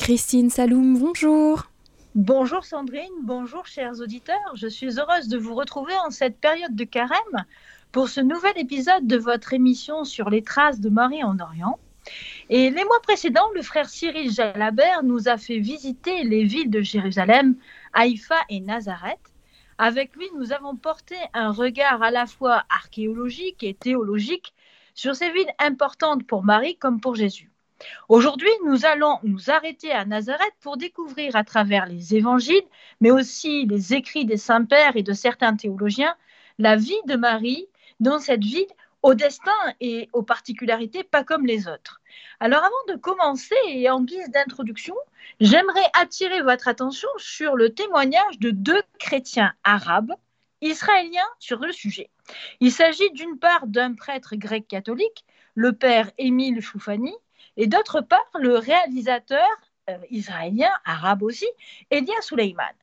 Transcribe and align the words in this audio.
Christine 0.00 0.48
Saloum, 0.48 0.98
bonjour. 0.98 1.70
Bonjour 2.14 2.64
Sandrine, 2.64 3.12
bonjour 3.22 3.66
chers 3.66 4.00
auditeurs. 4.00 4.54
Je 4.54 4.66
suis 4.66 4.98
heureuse 4.98 5.28
de 5.28 5.36
vous 5.36 5.54
retrouver 5.54 5.92
en 6.04 6.10
cette 6.10 6.38
période 6.38 6.74
de 6.74 6.84
carême 6.84 7.44
pour 7.92 8.08
ce 8.08 8.22
nouvel 8.22 8.56
épisode 8.56 9.06
de 9.06 9.18
votre 9.18 9.52
émission 9.52 10.04
sur 10.04 10.30
les 10.30 10.42
traces 10.42 10.80
de 10.80 10.88
Marie 10.88 11.22
en 11.22 11.38
Orient. 11.38 11.78
Et 12.48 12.70
les 12.70 12.84
mois 12.84 13.00
précédents, 13.02 13.50
le 13.54 13.60
frère 13.60 13.90
Cyril 13.90 14.32
Jalabert 14.32 15.02
nous 15.02 15.28
a 15.28 15.36
fait 15.36 15.58
visiter 15.58 16.24
les 16.24 16.44
villes 16.44 16.70
de 16.70 16.80
Jérusalem, 16.80 17.54
Haïfa 17.92 18.38
et 18.48 18.60
Nazareth. 18.60 19.20
Avec 19.76 20.16
lui, 20.16 20.26
nous 20.34 20.52
avons 20.52 20.76
porté 20.76 21.16
un 21.34 21.52
regard 21.52 22.02
à 22.02 22.10
la 22.10 22.24
fois 22.24 22.64
archéologique 22.70 23.62
et 23.62 23.74
théologique 23.74 24.54
sur 24.94 25.14
ces 25.14 25.30
villes 25.30 25.52
importantes 25.58 26.26
pour 26.26 26.42
Marie 26.42 26.76
comme 26.76 27.00
pour 27.00 27.16
Jésus. 27.16 27.49
Aujourd'hui, 28.08 28.50
nous 28.64 28.84
allons 28.84 29.18
nous 29.22 29.50
arrêter 29.50 29.92
à 29.92 30.04
Nazareth 30.04 30.54
pour 30.60 30.76
découvrir 30.76 31.36
à 31.36 31.44
travers 31.44 31.86
les 31.86 32.14
évangiles, 32.14 32.64
mais 33.00 33.10
aussi 33.10 33.66
les 33.66 33.94
écrits 33.94 34.24
des 34.24 34.36
saints-pères 34.36 34.96
et 34.96 35.02
de 35.02 35.12
certains 35.12 35.56
théologiens, 35.56 36.14
la 36.58 36.76
vie 36.76 37.00
de 37.06 37.16
Marie 37.16 37.68
dans 38.00 38.18
cette 38.18 38.44
ville 38.44 38.66
au 39.02 39.14
destin 39.14 39.50
et 39.80 40.08
aux 40.12 40.22
particularités 40.22 41.04
pas 41.04 41.24
comme 41.24 41.46
les 41.46 41.68
autres. 41.68 42.00
Alors 42.38 42.62
avant 42.62 42.94
de 42.94 43.00
commencer 43.00 43.56
et 43.68 43.88
en 43.88 44.02
guise 44.02 44.30
d'introduction, 44.30 44.94
j'aimerais 45.40 45.88
attirer 45.98 46.42
votre 46.42 46.68
attention 46.68 47.08
sur 47.16 47.56
le 47.56 47.70
témoignage 47.70 48.38
de 48.38 48.50
deux 48.50 48.82
chrétiens 48.98 49.52
arabes 49.64 50.12
israéliens 50.60 51.28
sur 51.38 51.60
le 51.60 51.72
sujet. 51.72 52.10
Il 52.60 52.72
s'agit 52.72 53.10
d'une 53.12 53.38
part 53.38 53.66
d'un 53.66 53.94
prêtre 53.94 54.36
grec 54.36 54.68
catholique, 54.68 55.24
le 55.54 55.72
père 55.72 56.10
Émile 56.18 56.60
Choufani, 56.60 57.14
et 57.56 57.66
d'autre 57.66 58.00
part 58.00 58.30
le 58.38 58.56
réalisateur 58.56 59.46
euh, 59.88 59.98
israélien, 60.10 60.70
arabe 60.84 61.22
aussi, 61.22 61.46
Elia 61.90 62.20
Suleiman. 62.20 62.74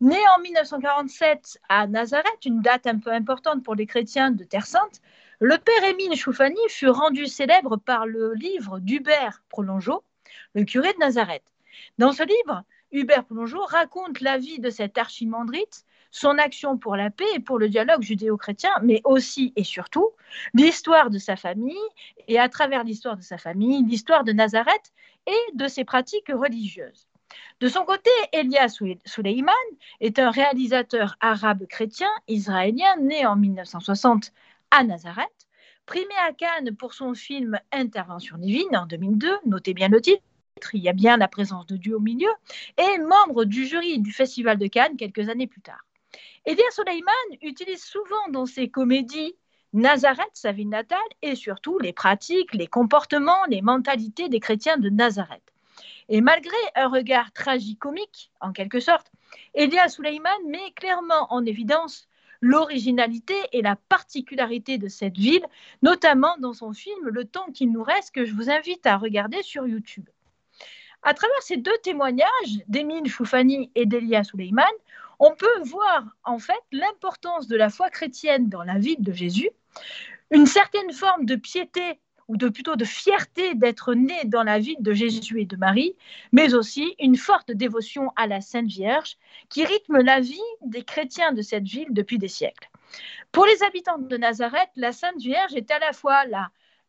Né 0.00 0.18
en 0.36 0.40
1947 0.40 1.58
à 1.68 1.86
Nazareth, 1.86 2.44
une 2.44 2.60
date 2.60 2.86
un 2.86 2.98
peu 2.98 3.12
importante 3.12 3.62
pour 3.62 3.74
les 3.74 3.86
chrétiens 3.86 4.32
de 4.32 4.42
Terre 4.44 4.66
Sainte, 4.66 5.00
le 5.38 5.58
père 5.58 5.84
Émile 5.84 6.16
Choufani 6.16 6.58
fut 6.68 6.88
rendu 6.88 7.26
célèbre 7.26 7.76
par 7.76 8.06
le 8.06 8.34
livre 8.34 8.80
d'Hubert 8.80 9.42
Prolongeau, 9.48 10.02
le 10.54 10.64
curé 10.64 10.92
de 10.92 10.98
Nazareth. 10.98 11.44
Dans 11.98 12.12
ce 12.12 12.22
livre, 12.22 12.64
Hubert 12.90 13.24
Prolongeau 13.24 13.64
raconte 13.64 14.20
la 14.20 14.38
vie 14.38 14.58
de 14.58 14.70
cet 14.70 14.98
archimandrite, 14.98 15.84
son 16.12 16.38
action 16.38 16.78
pour 16.78 16.94
la 16.94 17.10
paix 17.10 17.26
et 17.34 17.40
pour 17.40 17.58
le 17.58 17.68
dialogue 17.68 18.02
judéo-chrétien, 18.02 18.70
mais 18.82 19.00
aussi 19.04 19.52
et 19.56 19.64
surtout 19.64 20.10
l'histoire 20.54 21.10
de 21.10 21.18
sa 21.18 21.34
famille, 21.34 21.76
et 22.28 22.38
à 22.38 22.48
travers 22.48 22.84
l'histoire 22.84 23.16
de 23.16 23.22
sa 23.22 23.38
famille, 23.38 23.82
l'histoire 23.84 24.22
de 24.22 24.32
Nazareth 24.32 24.92
et 25.26 25.56
de 25.56 25.66
ses 25.66 25.84
pratiques 25.84 26.30
religieuses. 26.32 27.08
De 27.60 27.68
son 27.68 27.84
côté, 27.84 28.10
Elias 28.32 28.78
Suleiman 29.06 29.52
est 30.00 30.18
un 30.18 30.30
réalisateur 30.30 31.16
arabe 31.20 31.66
chrétien 31.66 32.10
israélien 32.28 32.96
né 33.00 33.24
en 33.24 33.36
1960 33.36 34.32
à 34.70 34.84
Nazareth, 34.84 35.48
primé 35.86 36.14
à 36.28 36.32
Cannes 36.32 36.76
pour 36.76 36.92
son 36.92 37.14
film 37.14 37.58
Intervention 37.72 38.36
divine 38.36 38.76
en 38.76 38.86
2002, 38.86 39.38
notez 39.46 39.72
bien 39.72 39.88
le 39.88 40.02
titre, 40.02 40.22
il 40.74 40.82
y 40.82 40.88
a 40.88 40.92
bien 40.92 41.16
la 41.16 41.28
présence 41.28 41.66
de 41.66 41.76
Dieu 41.76 41.96
au 41.96 42.00
milieu, 42.00 42.30
et 42.76 42.98
membre 42.98 43.44
du 43.44 43.66
jury 43.66 43.98
du 43.98 44.12
Festival 44.12 44.58
de 44.58 44.66
Cannes 44.66 44.96
quelques 44.96 45.30
années 45.30 45.46
plus 45.46 45.62
tard. 45.62 45.82
Elia 46.44 46.70
Soleiman 46.70 47.12
utilise 47.42 47.84
souvent 47.84 48.28
dans 48.30 48.46
ses 48.46 48.68
comédies 48.68 49.34
Nazareth, 49.72 50.30
sa 50.34 50.52
ville 50.52 50.68
natale, 50.68 50.98
et 51.22 51.34
surtout 51.34 51.78
les 51.78 51.92
pratiques, 51.92 52.52
les 52.52 52.66
comportements, 52.66 53.44
les 53.48 53.62
mentalités 53.62 54.28
des 54.28 54.40
chrétiens 54.40 54.76
de 54.76 54.90
Nazareth. 54.90 55.42
Et 56.08 56.20
malgré 56.20 56.56
un 56.74 56.88
regard 56.88 57.32
tragicomique, 57.32 58.30
en 58.40 58.52
quelque 58.52 58.80
sorte, 58.80 59.10
Elia 59.54 59.88
Suleiman 59.88 60.30
met 60.46 60.72
clairement 60.72 61.32
en 61.32 61.46
évidence 61.46 62.08
l'originalité 62.42 63.36
et 63.52 63.62
la 63.62 63.76
particularité 63.76 64.76
de 64.76 64.88
cette 64.88 65.16
ville, 65.16 65.46
notamment 65.80 66.36
dans 66.38 66.52
son 66.52 66.72
film 66.72 67.08
Le 67.08 67.24
temps 67.24 67.50
qu'il 67.52 67.70
nous 67.70 67.84
reste, 67.84 68.14
que 68.14 68.24
je 68.24 68.34
vous 68.34 68.50
invite 68.50 68.84
à 68.84 68.98
regarder 68.98 69.42
sur 69.42 69.66
YouTube. 69.66 70.08
À 71.04 71.14
travers 71.14 71.42
ces 71.42 71.56
deux 71.56 71.76
témoignages 71.82 72.58
d'Émile 72.68 73.08
Choufani 73.08 73.70
et 73.74 73.86
d'Elia 73.86 74.22
Suleiman, 74.22 74.64
on 75.22 75.36
peut 75.36 75.62
voir 75.62 76.04
en 76.24 76.40
fait 76.40 76.60
l'importance 76.72 77.46
de 77.46 77.56
la 77.56 77.70
foi 77.70 77.90
chrétienne 77.90 78.48
dans 78.48 78.64
la 78.64 78.78
vie 78.78 78.96
de 78.98 79.12
Jésus, 79.12 79.50
une 80.32 80.46
certaine 80.46 80.92
forme 80.92 81.26
de 81.26 81.36
piété 81.36 82.00
ou 82.26 82.36
de 82.36 82.48
plutôt 82.48 82.74
de 82.74 82.84
fierté 82.84 83.54
d'être 83.54 83.94
né 83.94 84.24
dans 84.24 84.42
la 84.42 84.58
ville 84.58 84.80
de 84.80 84.92
Jésus 84.92 85.40
et 85.40 85.44
de 85.44 85.54
Marie, 85.56 85.94
mais 86.32 86.54
aussi 86.54 86.96
une 86.98 87.16
forte 87.16 87.52
dévotion 87.52 88.10
à 88.16 88.26
la 88.26 88.40
Sainte 88.40 88.66
Vierge 88.66 89.16
qui 89.48 89.64
rythme 89.64 90.00
la 90.00 90.18
vie 90.18 90.50
des 90.62 90.82
chrétiens 90.82 91.32
de 91.32 91.42
cette 91.42 91.68
ville 91.68 91.90
depuis 91.90 92.18
des 92.18 92.28
siècles. 92.28 92.68
Pour 93.30 93.46
les 93.46 93.62
habitants 93.62 93.98
de 93.98 94.16
Nazareth, 94.16 94.70
la 94.74 94.90
Sainte 94.90 95.20
Vierge 95.20 95.54
est 95.54 95.70
à 95.70 95.78
la 95.78 95.92
fois 95.92 96.24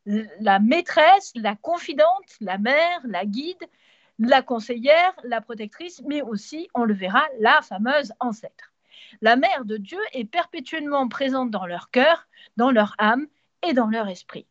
la 0.05 0.59
maîtresse, 0.59 1.33
la 1.35 1.55
confidente, 1.55 2.35
la 2.41 2.57
mère, 2.57 3.01
la 3.03 3.25
guide, 3.25 3.63
la 4.19 4.41
conseillère, 4.41 5.13
la 5.23 5.41
protectrice, 5.41 6.01
mais 6.05 6.21
aussi, 6.21 6.69
on 6.73 6.83
le 6.83 6.93
verra, 6.93 7.23
la 7.39 7.61
fameuse 7.61 8.13
ancêtre. 8.19 8.73
La 9.21 9.35
mère 9.35 9.65
de 9.65 9.77
Dieu 9.77 9.99
est 10.13 10.25
perpétuellement 10.25 11.07
présente 11.07 11.51
dans 11.51 11.65
leur 11.65 11.89
cœur, 11.91 12.27
dans 12.57 12.71
leur 12.71 12.95
âme 12.97 13.27
et 13.67 13.73
dans 13.73 13.87
leur 13.87 14.07
esprit. 14.07 14.45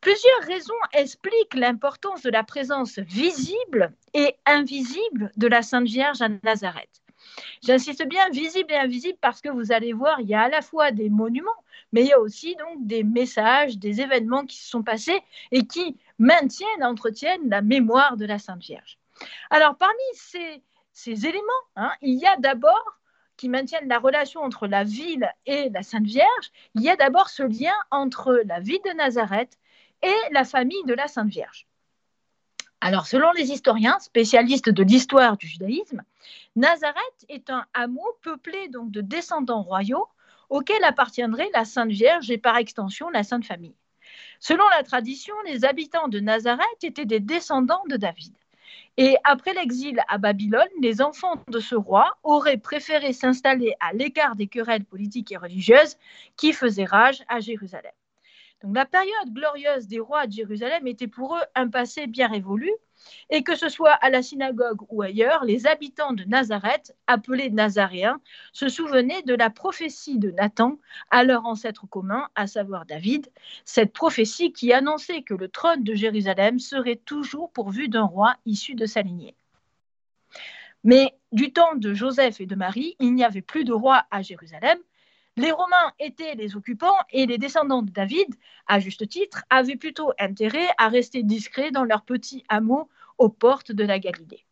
Plusieurs 0.00 0.42
raisons 0.42 0.74
expliquent 0.92 1.54
l'importance 1.54 2.22
de 2.22 2.30
la 2.30 2.44
présence 2.44 2.98
visible 2.98 3.92
et 4.14 4.36
invisible 4.44 5.32
de 5.36 5.46
la 5.46 5.62
Sainte 5.62 5.86
Vierge 5.86 6.22
à 6.22 6.28
Nazareth. 6.44 7.02
J'insiste 7.62 8.06
bien 8.06 8.28
visible 8.30 8.72
et 8.72 8.76
invisible 8.76 9.18
parce 9.20 9.40
que 9.40 9.48
vous 9.48 9.72
allez 9.72 9.92
voir, 9.92 10.20
il 10.20 10.28
y 10.28 10.34
a 10.34 10.42
à 10.42 10.48
la 10.48 10.62
fois 10.62 10.92
des 10.92 11.10
monuments, 11.10 11.50
mais 11.92 12.02
il 12.02 12.08
y 12.08 12.12
a 12.12 12.20
aussi 12.20 12.54
donc 12.56 12.86
des 12.86 13.02
messages, 13.02 13.78
des 13.78 14.00
événements 14.00 14.44
qui 14.44 14.58
se 14.58 14.68
sont 14.68 14.82
passés 14.82 15.20
et 15.50 15.66
qui 15.66 15.96
maintiennent, 16.18 16.82
entretiennent 16.82 17.48
la 17.48 17.62
mémoire 17.62 18.16
de 18.16 18.26
la 18.26 18.38
Sainte 18.38 18.62
Vierge. 18.62 18.98
Alors 19.50 19.76
parmi 19.76 19.94
ces, 20.14 21.26
éléments, 21.26 21.42
hein, 21.76 21.92
il 22.02 22.18
y 22.18 22.26
a 22.26 22.36
d'abord 22.36 23.00
qui 23.36 23.48
maintiennent 23.48 23.88
la 23.88 23.98
relation 23.98 24.42
entre 24.42 24.66
la 24.66 24.82
ville 24.84 25.30
et 25.44 25.68
la 25.70 25.82
Sainte 25.82 26.06
Vierge, 26.06 26.52
il 26.74 26.82
y 26.82 26.88
a 26.88 26.96
d'abord 26.96 27.28
ce 27.28 27.42
lien 27.42 27.74
entre 27.90 28.42
la 28.46 28.60
ville 28.60 28.80
de 28.84 28.92
Nazareth 28.92 29.58
et 30.02 30.14
la 30.32 30.44
famille 30.44 30.84
de 30.86 30.94
la 30.94 31.06
Sainte 31.06 31.28
Vierge. 31.28 31.66
Alors, 32.80 33.06
selon 33.06 33.32
les 33.32 33.50
historiens 33.50 33.98
spécialistes 33.98 34.68
de 34.68 34.82
l'histoire 34.82 35.36
du 35.36 35.46
judaïsme, 35.46 36.02
Nazareth 36.56 37.26
est 37.28 37.50
un 37.50 37.64
hameau 37.74 38.06
peuplé 38.22 38.68
donc 38.68 38.90
de 38.90 39.00
descendants 39.00 39.62
royaux 39.62 40.06
auquel 40.50 40.82
appartiendrait 40.84 41.50
la 41.52 41.64
Sainte 41.64 41.90
Vierge 41.90 42.30
et 42.30 42.38
par 42.38 42.56
extension 42.56 43.10
la 43.10 43.22
Sainte 43.22 43.44
Famille. 43.44 43.74
Selon 44.40 44.64
la 44.76 44.82
tradition, 44.82 45.34
les 45.46 45.64
habitants 45.64 46.08
de 46.08 46.20
Nazareth 46.20 46.82
étaient 46.82 47.06
des 47.06 47.20
descendants 47.20 47.82
de 47.88 47.96
David. 47.96 48.34
Et 48.98 49.16
après 49.24 49.52
l'exil 49.52 50.00
à 50.08 50.18
Babylone, 50.18 50.68
les 50.80 51.02
enfants 51.02 51.42
de 51.48 51.60
ce 51.60 51.74
roi 51.74 52.16
auraient 52.22 52.56
préféré 52.56 53.12
s'installer 53.12 53.74
à 53.80 53.92
l'écart 53.92 54.36
des 54.36 54.46
querelles 54.46 54.84
politiques 54.84 55.32
et 55.32 55.36
religieuses 55.36 55.96
qui 56.36 56.52
faisaient 56.52 56.84
rage 56.84 57.22
à 57.28 57.40
Jérusalem. 57.40 57.92
La 58.62 58.86
période 58.86 59.32
glorieuse 59.32 59.86
des 59.86 60.00
rois 60.00 60.26
de 60.26 60.32
Jérusalem 60.32 60.86
était 60.86 61.08
pour 61.08 61.36
eux 61.36 61.42
un 61.54 61.68
passé 61.68 62.06
bien 62.06 62.26
révolu, 62.26 62.70
et 63.28 63.42
que 63.42 63.54
ce 63.54 63.68
soit 63.68 63.92
à 63.92 64.08
la 64.08 64.22
synagogue 64.22 64.80
ou 64.88 65.02
ailleurs, 65.02 65.44
les 65.44 65.66
habitants 65.66 66.14
de 66.14 66.24
Nazareth, 66.24 66.96
appelés 67.06 67.50
Nazaréens, 67.50 68.20
se 68.52 68.68
souvenaient 68.68 69.22
de 69.22 69.34
la 69.34 69.50
prophétie 69.50 70.18
de 70.18 70.30
Nathan 70.30 70.78
à 71.10 71.22
leur 71.22 71.44
ancêtre 71.44 71.86
commun, 71.86 72.28
à 72.34 72.46
savoir 72.46 72.86
David, 72.86 73.30
cette 73.66 73.92
prophétie 73.92 74.52
qui 74.52 74.72
annonçait 74.72 75.22
que 75.22 75.34
le 75.34 75.48
trône 75.48 75.84
de 75.84 75.94
Jérusalem 75.94 76.58
serait 76.58 76.96
toujours 77.04 77.52
pourvu 77.52 77.88
d'un 77.88 78.04
roi 78.04 78.36
issu 78.46 78.74
de 78.74 78.86
sa 78.86 79.02
lignée. 79.02 79.36
Mais 80.82 81.14
du 81.32 81.52
temps 81.52 81.74
de 81.74 81.92
Joseph 81.92 82.40
et 82.40 82.46
de 82.46 82.54
Marie, 82.54 82.96
il 83.00 83.14
n'y 83.14 83.24
avait 83.24 83.42
plus 83.42 83.64
de 83.64 83.72
roi 83.72 84.04
à 84.10 84.22
Jérusalem, 84.22 84.78
les 85.36 85.52
Romains 85.52 85.92
étaient 85.98 86.34
les 86.34 86.56
occupants 86.56 86.96
et 87.10 87.26
les 87.26 87.38
descendants 87.38 87.82
de 87.82 87.90
David, 87.90 88.34
à 88.66 88.80
juste 88.80 89.08
titre, 89.08 89.44
avaient 89.50 89.76
plutôt 89.76 90.12
intérêt 90.18 90.68
à 90.78 90.88
rester 90.88 91.22
discrets 91.22 91.70
dans 91.70 91.84
leur 91.84 92.02
petit 92.02 92.44
hameau 92.48 92.88
aux 93.18 93.28
portes 93.28 93.72
de 93.72 93.84
la 93.84 93.98
Galilée. 93.98 94.46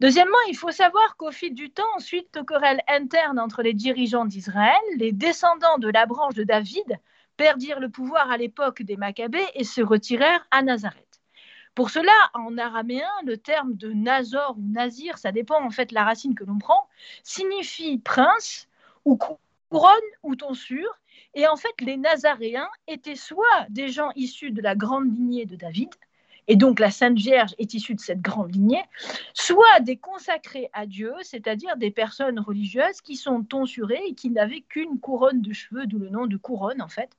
Deuxièmement, 0.00 0.36
il 0.48 0.56
faut 0.56 0.70
savoir 0.70 1.16
qu'au 1.16 1.30
fil 1.30 1.54
du 1.54 1.70
temps, 1.70 1.98
suite 1.98 2.36
aux 2.36 2.44
querelles 2.44 2.82
internes 2.88 3.38
entre 3.38 3.62
les 3.62 3.74
dirigeants 3.74 4.24
d'Israël, 4.24 4.82
les 4.96 5.12
descendants 5.12 5.78
de 5.78 5.88
la 5.88 6.06
branche 6.06 6.34
de 6.34 6.44
David 6.44 6.98
perdirent 7.36 7.80
le 7.80 7.88
pouvoir 7.88 8.30
à 8.30 8.36
l'époque 8.36 8.82
des 8.82 8.96
Maccabées 8.96 9.46
et 9.54 9.64
se 9.64 9.80
retirèrent 9.80 10.46
à 10.50 10.62
Nazareth. 10.62 11.04
Pour 11.74 11.90
cela, 11.90 12.12
en 12.34 12.56
araméen, 12.58 13.08
le 13.24 13.36
terme 13.36 13.74
de 13.74 13.92
Nazor 13.92 14.56
ou 14.56 14.62
Nazir, 14.62 15.18
ça 15.18 15.32
dépend 15.32 15.60
en 15.64 15.70
fait 15.70 15.86
de 15.86 15.94
la 15.94 16.04
racine 16.04 16.36
que 16.36 16.44
l'on 16.44 16.58
prend, 16.58 16.88
signifie 17.24 17.98
prince 17.98 18.68
ou 19.04 19.16
couronne 19.74 20.10
ou 20.22 20.36
tonsure. 20.36 21.00
Et 21.34 21.48
en 21.48 21.56
fait, 21.56 21.74
les 21.80 21.96
Nazaréens 21.96 22.68
étaient 22.86 23.16
soit 23.16 23.66
des 23.68 23.88
gens 23.88 24.10
issus 24.14 24.52
de 24.52 24.62
la 24.62 24.76
grande 24.76 25.12
lignée 25.16 25.46
de 25.46 25.56
David, 25.56 25.90
et 26.46 26.56
donc 26.56 26.78
la 26.78 26.90
Sainte 26.90 27.16
Vierge 27.16 27.54
est 27.58 27.74
issue 27.74 27.94
de 27.94 28.00
cette 28.00 28.20
grande 28.20 28.54
lignée, 28.54 28.84
soit 29.32 29.80
des 29.80 29.96
consacrés 29.96 30.68
à 30.72 30.86
Dieu, 30.86 31.12
c'est-à-dire 31.22 31.76
des 31.76 31.90
personnes 31.90 32.38
religieuses 32.38 33.00
qui 33.02 33.16
sont 33.16 33.42
tonsurées 33.42 34.02
et 34.06 34.14
qui 34.14 34.30
n'avaient 34.30 34.60
qu'une 34.60 35.00
couronne 35.00 35.40
de 35.40 35.52
cheveux, 35.52 35.86
d'où 35.86 35.98
le 35.98 36.10
nom 36.10 36.26
de 36.26 36.36
couronne 36.36 36.82
en 36.82 36.88
fait. 36.88 37.10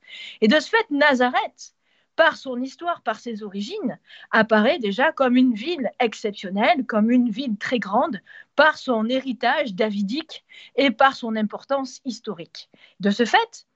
Et 0.42 0.48
de 0.48 0.60
ce 0.60 0.70
fait, 0.70 0.90
Nazareth, 0.92 1.74
par 2.16 2.38
son 2.38 2.62
histoire, 2.62 3.02
par 3.02 3.20
ses 3.20 3.44
origines, 3.44 4.00
apparaît 4.32 4.80
déjà 4.80 5.12
comme 5.12 5.36
une 5.36 5.54
ville 5.54 5.92
exceptionnelle, 6.00 6.86
comme 6.86 7.12
une 7.12 7.30
ville 7.30 7.58
très 7.58 7.80
grande, 7.80 8.22
par 8.56 8.78
son 8.78 9.08
héritage 9.08 9.74
davidique 9.74 10.46
et 10.76 10.92
par 10.92 11.16
son 11.16 11.36
importance 11.36 12.02
historique. 12.06 12.70
De 13.00 13.10
ce 13.10 13.26
fait, 13.26 13.68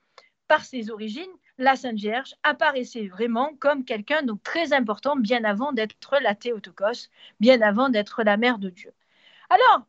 par 0.48 0.64
ses 0.64 0.90
origines, 0.90 1.32
la 1.58 1.76
Sainte 1.76 1.98
Vierge 1.98 2.36
apparaissait 2.44 3.08
vraiment 3.08 3.54
comme 3.60 3.84
quelqu'un 3.84 4.24
de 4.24 4.34
très 4.44 4.74
important 4.74 5.16
bien 5.16 5.44
avant 5.44 5.74
d'être 5.74 6.18
la 6.22 6.34
Théotokos, 6.34 7.10
bien 7.40 7.62
avant 7.62 7.90
d'être 7.90 8.24
la 8.24 8.38
mère 8.38 8.58
de 8.58 8.70
Dieu. 8.70 8.94
Alors, 9.50 9.86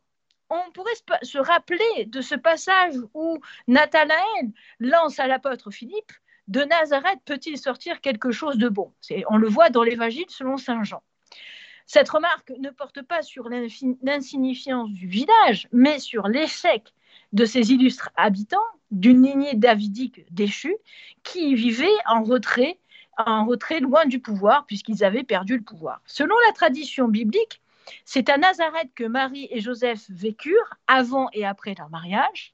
on 0.49 0.71
pourrait 0.71 0.91
se 1.23 1.37
rappeler 1.37 2.05
de 2.07 2.19
ce 2.19 2.35
passage 2.35 2.95
où 3.13 3.39
Nathanaël 3.67 4.51
lance 4.79 5.17
à 5.19 5.27
l'apôtre 5.27 5.71
Philippe 5.71 6.11
De 6.47 6.61
Nazareth 6.61 7.19
peut-il 7.25 7.57
sortir 7.57 8.01
quelque 8.01 8.31
chose 8.31 8.57
de 8.57 8.69
bon? 8.69 8.93
On 9.29 9.37
le 9.37 9.47
voit 9.47 9.69
dans 9.69 9.83
l'évangile 9.83 10.25
selon 10.27 10.57
Saint 10.57 10.83
Jean. 10.83 11.03
Cette 11.85 12.09
remarque 12.09 12.51
ne 12.59 12.69
porte 12.69 13.01
pas 13.01 13.21
sur 13.21 13.49
l'insignifiance 13.49 14.89
du 14.91 15.07
village, 15.07 15.67
mais 15.71 15.99
sur 15.99 16.27
l'échec 16.27 16.93
de 17.33 17.45
ces 17.45 17.71
illustres 17.71 18.09
habitants 18.15 18.59
d'une 18.91 19.25
lignée 19.25 19.55
davidique 19.55 20.25
déchue 20.31 20.75
qui 21.23 21.55
vivaient 21.55 21.87
en 22.07 22.23
retrait, 22.23 22.79
en 23.17 23.45
retrait 23.45 23.79
loin 23.79 24.05
du 24.05 24.19
pouvoir 24.19 24.65
puisqu'ils 24.65 25.03
avaient 25.03 25.23
perdu 25.23 25.57
le 25.57 25.63
pouvoir. 25.63 26.01
Selon 26.05 26.35
la 26.47 26.53
tradition 26.53 27.07
biblique, 27.07 27.61
c'est 28.05 28.29
à 28.29 28.37
Nazareth 28.37 28.91
que 28.95 29.03
Marie 29.03 29.47
et 29.51 29.59
Joseph 29.59 30.05
vécurent 30.09 30.75
avant 30.87 31.29
et 31.33 31.45
après 31.45 31.75
leur 31.77 31.89
mariage. 31.89 32.53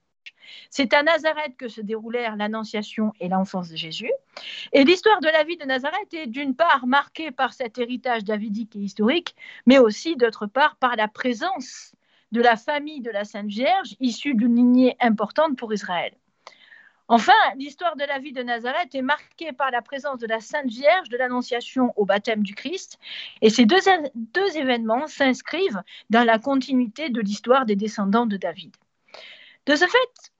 C'est 0.69 0.93
à 0.93 1.03
Nazareth 1.03 1.57
que 1.57 1.67
se 1.67 1.81
déroulèrent 1.81 2.35
l'Annonciation 2.35 3.13
et 3.19 3.29
l'enfance 3.29 3.69
de 3.69 3.75
Jésus. 3.75 4.11
Et 4.73 4.83
l'histoire 4.83 5.19
de 5.19 5.27
la 5.27 5.43
vie 5.43 5.57
de 5.57 5.65
Nazareth 5.65 6.13
est 6.13 6.27
d'une 6.27 6.55
part 6.55 6.87
marquée 6.87 7.31
par 7.31 7.53
cet 7.53 7.77
héritage 7.77 8.23
davidique 8.23 8.75
et 8.75 8.79
historique, 8.79 9.35
mais 9.65 9.77
aussi 9.77 10.15
d'autre 10.15 10.45
part 10.45 10.75
par 10.75 10.95
la 10.95 11.07
présence 11.07 11.93
de 12.31 12.41
la 12.41 12.57
famille 12.57 13.01
de 13.01 13.11
la 13.11 13.23
Sainte 13.23 13.47
Vierge, 13.47 13.95
issue 13.99 14.33
d'une 14.33 14.55
lignée 14.55 14.97
importante 14.99 15.57
pour 15.57 15.73
Israël. 15.73 16.13
Enfin, 17.09 17.31
l'histoire 17.55 17.95
de 17.95 18.03
la 18.03 18.19
vie 18.19 18.33
de 18.33 18.43
Nazareth 18.43 18.93
est 18.93 19.01
marquée 19.01 19.53
par 19.53 19.71
la 19.71 19.81
présence 19.81 20.19
de 20.19 20.27
la 20.27 20.41
Sainte 20.41 20.67
Vierge 20.67 21.07
de 21.07 21.15
l'Annonciation 21.15 21.93
au 21.95 22.03
baptême 22.03 22.43
du 22.43 22.53
Christ, 22.53 22.99
et 23.41 23.49
ces 23.49 23.65
deux, 23.65 24.57
événements 24.57 25.07
s'inscrivent 25.07 25.81
dans 26.09 26.25
la 26.25 26.37
continuité 26.37 27.09
de 27.09 27.21
l'histoire 27.21 27.65
des 27.65 27.77
descendants 27.77 28.25
de 28.25 28.35
David. 28.35 28.75
De 29.67 29.75
ce 29.75 29.85
fait, 29.85 30.31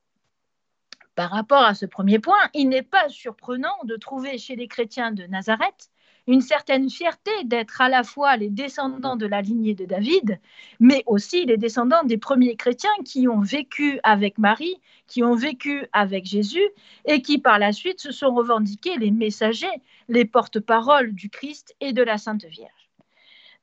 par 1.17 1.31
rapport 1.31 1.63
à 1.63 1.73
ce 1.73 1.87
premier 1.87 2.19
point, 2.19 2.47
il 2.53 2.69
n'est 2.69 2.83
pas 2.83 3.09
surprenant 3.09 3.75
de 3.85 3.95
trouver 3.95 4.37
chez 4.37 4.55
les 4.55 4.67
chrétiens 4.67 5.11
de 5.11 5.23
Nazareth 5.23 5.89
une 6.27 6.41
certaine 6.41 6.91
fierté 6.91 7.31
d'être 7.43 7.81
à 7.81 7.89
la 7.89 8.03
fois 8.03 8.37
les 8.37 8.49
descendants 8.49 9.15
de 9.15 9.25
la 9.25 9.41
lignée 9.41 9.73
de 9.73 9.85
David, 9.85 10.39
mais 10.79 11.01
aussi 11.07 11.45
les 11.45 11.57
descendants 11.57 12.03
des 12.03 12.19
premiers 12.19 12.55
chrétiens 12.55 12.91
qui 13.03 13.27
ont 13.27 13.39
vécu 13.39 13.99
avec 14.03 14.37
Marie, 14.37 14.79
qui 15.07 15.23
ont 15.23 15.33
vécu 15.33 15.87
avec 15.91 16.25
Jésus 16.25 16.69
et 17.05 17.23
qui 17.23 17.39
par 17.39 17.57
la 17.57 17.71
suite 17.71 17.99
se 17.99 18.11
sont 18.11 18.35
revendiqués 18.35 18.97
les 18.97 19.09
messagers, 19.09 19.81
les 20.09 20.25
porte-paroles 20.25 21.15
du 21.15 21.31
Christ 21.31 21.75
et 21.81 21.93
de 21.93 22.03
la 22.03 22.19
Sainte 22.19 22.45
Vierge. 22.45 22.91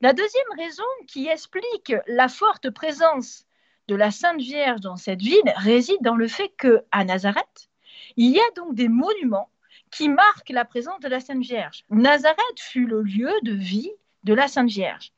La 0.01 0.11
deuxième 0.11 0.43
raison 0.57 0.83
qui 1.07 1.27
explique 1.27 1.93
la 2.07 2.27
forte 2.27 2.69
présence 2.69 3.45
de 3.87 3.95
la 3.95 4.11
Sainte 4.11 4.41
Vierge 4.41 4.81
dans 4.81 4.95
cette 4.95 5.21
ville 5.21 5.53
réside 5.55 6.01
dans 6.01 6.15
le 6.15 6.27
fait 6.27 6.49
que 6.57 6.83
à 6.91 7.03
Nazareth, 7.03 7.69
il 8.17 8.31
y 8.31 8.39
a 8.39 8.51
donc 8.55 8.75
des 8.75 8.87
monuments 8.87 9.49
qui 9.91 10.09
marque 10.09 10.49
la 10.49 10.65
présence 10.65 10.99
de 10.99 11.07
la 11.07 11.19
Sainte 11.19 11.43
Vierge. 11.43 11.85
Nazareth 11.89 12.59
fut 12.59 12.85
le 12.85 13.01
lieu 13.01 13.31
de 13.43 13.53
vie 13.53 13.91
de 14.23 14.33
la 14.33 14.47
Sainte 14.47 14.69
Vierge. 14.69 15.11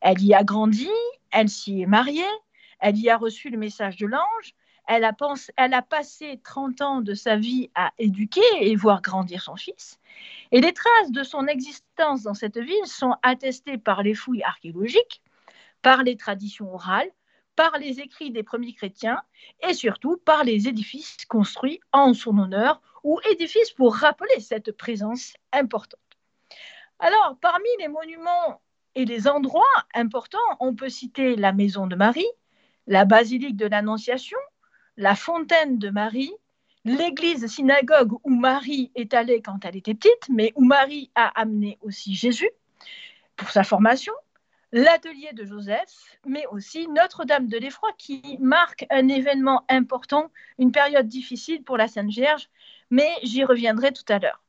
Elle 0.00 0.22
y 0.22 0.34
a 0.34 0.44
grandi, 0.44 0.90
elle 1.30 1.48
s'y 1.48 1.82
est 1.82 1.86
mariée, 1.86 2.22
elle 2.78 2.98
y 2.98 3.10
a 3.10 3.16
reçu 3.16 3.50
le 3.50 3.58
message 3.58 3.96
de 3.96 4.06
l'ange, 4.06 4.54
elle 4.86 5.04
a, 5.04 5.12
elle 5.56 5.74
a 5.74 5.82
passé 5.82 6.40
30 6.42 6.80
ans 6.80 7.00
de 7.00 7.14
sa 7.14 7.36
vie 7.36 7.70
à 7.74 7.92
éduquer 7.98 8.40
et 8.60 8.74
voir 8.74 9.02
grandir 9.02 9.42
son 9.42 9.56
fils. 9.56 9.98
Et 10.52 10.60
les 10.60 10.72
traces 10.72 11.12
de 11.12 11.22
son 11.22 11.46
existence 11.46 12.22
dans 12.22 12.34
cette 12.34 12.58
ville 12.58 12.86
sont 12.86 13.14
attestées 13.22 13.78
par 13.78 14.02
les 14.02 14.14
fouilles 14.14 14.42
archéologiques, 14.42 15.22
par 15.82 16.02
les 16.02 16.16
traditions 16.16 16.74
orales, 16.74 17.10
par 17.60 17.78
les 17.78 18.00
écrits 18.00 18.30
des 18.30 18.42
premiers 18.42 18.72
chrétiens 18.72 19.20
et 19.68 19.74
surtout 19.74 20.16
par 20.16 20.44
les 20.44 20.66
édifices 20.66 21.26
construits 21.28 21.78
en 21.92 22.14
son 22.14 22.38
honneur 22.38 22.80
ou 23.04 23.20
édifices 23.30 23.72
pour 23.72 23.96
rappeler 23.96 24.40
cette 24.40 24.72
présence 24.72 25.34
importante. 25.52 26.00
Alors, 27.00 27.36
parmi 27.42 27.68
les 27.78 27.88
monuments 27.88 28.62
et 28.94 29.04
les 29.04 29.28
endroits 29.28 29.84
importants, 29.92 30.38
on 30.58 30.74
peut 30.74 30.88
citer 30.88 31.36
la 31.36 31.52
maison 31.52 31.86
de 31.86 31.96
Marie, 31.96 32.30
la 32.86 33.04
basilique 33.04 33.58
de 33.58 33.66
l'Annonciation, 33.66 34.38
la 34.96 35.14
fontaine 35.14 35.78
de 35.78 35.90
Marie, 35.90 36.32
l'église 36.86 37.46
synagogue 37.46 38.14
où 38.24 38.30
Marie 38.30 38.90
est 38.94 39.12
allée 39.12 39.42
quand 39.42 39.66
elle 39.66 39.76
était 39.76 39.92
petite, 39.92 40.30
mais 40.30 40.54
où 40.56 40.64
Marie 40.64 41.10
a 41.14 41.28
amené 41.38 41.76
aussi 41.82 42.14
Jésus 42.14 42.50
pour 43.36 43.50
sa 43.50 43.64
formation, 43.64 44.14
l'atelier 44.72 45.32
de 45.32 45.44
Joseph, 45.44 46.18
mais 46.26 46.46
aussi 46.46 46.86
Notre-Dame 46.88 47.48
de 47.48 47.58
l'Effroi 47.58 47.90
qui 47.98 48.38
marque 48.40 48.86
un 48.90 49.08
événement 49.08 49.64
important, 49.68 50.30
une 50.58 50.72
période 50.72 51.08
difficile 51.08 51.62
pour 51.62 51.76
la 51.76 51.88
Sainte 51.88 52.10
Vierge, 52.10 52.48
mais 52.90 53.10
j'y 53.22 53.44
reviendrai 53.44 53.92
tout 53.92 54.04
à 54.08 54.18
l'heure. 54.18 54.42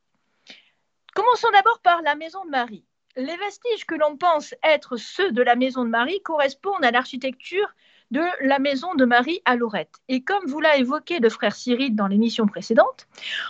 Commençons 1.14 1.50
d'abord 1.52 1.80
par 1.80 2.02
la 2.02 2.14
maison 2.14 2.44
de 2.44 2.50
Marie. 2.50 2.84
Les 3.16 3.36
vestiges 3.36 3.84
que 3.84 3.94
l'on 3.94 4.16
pense 4.16 4.54
être 4.62 4.96
ceux 4.96 5.32
de 5.32 5.42
la 5.42 5.56
maison 5.56 5.84
de 5.84 5.90
Marie 5.90 6.22
correspondent 6.22 6.84
à 6.84 6.90
l'architecture 6.90 7.68
de 8.10 8.24
la 8.46 8.58
maison 8.58 8.94
de 8.94 9.04
Marie 9.04 9.40
à 9.44 9.56
Lorette. 9.56 10.00
Et 10.08 10.22
comme 10.22 10.46
vous 10.46 10.60
l'a 10.60 10.76
évoqué 10.76 11.18
le 11.18 11.28
frère 11.28 11.54
Cyril 11.54 11.94
dans 11.94 12.06
l'émission 12.06 12.46
précédente, 12.46 13.06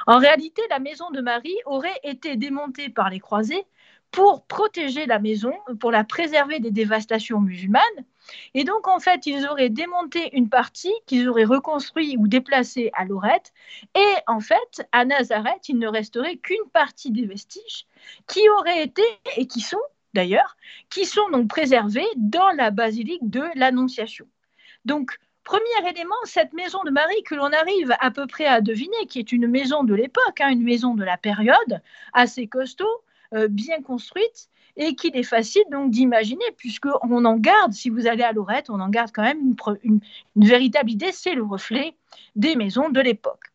en 0.07 0.19
réalité, 0.19 0.63
la 0.71 0.79
maison 0.79 1.11
de 1.11 1.21
Marie 1.21 1.57
aurait 1.67 2.01
été 2.03 2.37
démontée 2.37 2.89
par 2.89 3.11
les 3.11 3.21
croisés 3.21 3.65
pour 4.13 4.45
protéger 4.47 5.07
la 5.07 5.19
maison, 5.19 5.55
pour 5.81 5.91
la 5.91 6.05
préserver 6.05 6.61
des 6.61 6.71
dévastations 6.71 7.41
musulmanes. 7.41 7.83
Et 8.55 8.65
donc, 8.65 8.87
en 8.87 9.01
fait, 9.01 9.27
ils 9.27 9.47
auraient 9.49 9.71
démonté 9.71 10.37
une 10.37 10.49
partie 10.49 10.93
qu'ils 11.07 11.29
auraient 11.29 11.45
reconstruit 11.45 12.17
ou 12.19 12.29
déplacée 12.29 12.91
à 12.95 13.05
Lorette. 13.05 13.53
Et 13.97 14.15
en 14.27 14.41
fait, 14.41 14.87
à 14.93 15.05
Nazareth, 15.05 15.69
il 15.69 15.79
ne 15.79 15.89
resterait 15.89 16.37
qu'une 16.37 16.69
partie 16.73 17.11
des 17.11 17.27
vestiges 17.27 17.87
qui 18.29 18.49
auraient 18.51 18.85
été, 18.85 19.03
et 19.37 19.47
qui 19.47 19.61
sont 19.61 19.81
d'ailleurs, 20.15 20.57
qui 20.91 21.07
sont 21.07 21.29
donc 21.31 21.49
préservés 21.49 22.07
dans 22.17 22.51
la 22.51 22.71
basilique 22.71 23.29
de 23.29 23.43
l'Annonciation. 23.55 24.27
Donc, 24.85 25.19
Premier 25.45 25.91
élément, 25.91 26.15
cette 26.23 26.53
maison 26.53 26.85
de 26.85 26.91
Marie 26.91 27.23
que 27.25 27.35
l'on 27.35 27.53
arrive 27.53 27.93
à 27.99 28.13
peu 28.13 28.29
près 28.29 28.47
à 28.47 28.61
deviner, 28.61 29.07
qui 29.09 29.19
est 29.19 29.33
une 29.33 29.49
maison 29.49 29.83
de 29.83 29.93
l'époque, 29.93 30.41
hein, 30.41 30.51
une 30.51 30.63
maison 30.63 30.95
de 30.95 31.03
la 31.03 31.17
période, 31.17 31.83
assez 32.13 32.47
costaud, 32.47 33.03
bien 33.49 33.83
construite 33.83 34.49
et 34.77 34.95
qu'il 34.95 35.17
est 35.17 35.23
facile 35.23 35.65
donc 35.71 35.91
d'imaginer, 35.91 36.45
puisqu'on 36.57 37.25
en 37.25 37.37
garde, 37.37 37.73
si 37.73 37.91
vous 37.91 38.07
allez 38.07 38.23
à 38.23 38.33
Lorette, 38.33 38.71
on 38.71 38.81
en 38.81 38.89
garde 38.89 39.11
quand 39.13 39.23
même 39.23 39.55
une, 39.83 40.01
véritable 40.37 40.91
idée, 40.91 41.13
c'est 41.13 41.35
le 41.35 41.43
reflet 41.43 41.95
des 42.37 42.57
maisons 42.57 42.89
de 42.89 43.01
l'époque. 43.01 43.53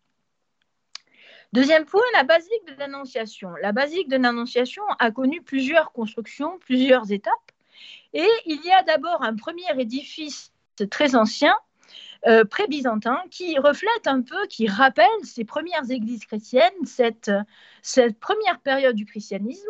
Deuxième 1.53 1.85
point, 1.85 2.01
la 2.13 2.23
basilique 2.23 2.67
de 2.67 2.75
l'Annonciation. 2.77 3.49
La 3.61 3.71
basilique 3.71 4.09
de 4.09 4.17
l'Annonciation 4.17 4.83
a 4.99 5.11
connu 5.11 5.41
plusieurs 5.41 5.91
constructions, 5.91 6.59
plusieurs 6.59 7.11
étapes. 7.11 7.33
Et 8.13 8.27
il 8.45 8.61
y 8.63 8.71
a 8.71 8.83
d'abord 8.83 9.23
un 9.23 9.35
premier 9.35 9.79
édifice 9.79 10.51
très 10.89 11.15
ancien, 11.15 11.55
euh, 12.25 12.45
pré-byzantin, 12.45 13.21
qui 13.29 13.57
reflète 13.59 14.07
un 14.07 14.21
peu, 14.21 14.47
qui 14.47 14.67
rappelle 14.67 15.05
ces 15.23 15.45
premières 15.45 15.89
églises 15.89 16.25
chrétiennes, 16.25 16.73
cette, 16.85 17.31
première 18.19 18.59
période 18.63 18.95
du 18.95 19.05
christianisme. 19.05 19.69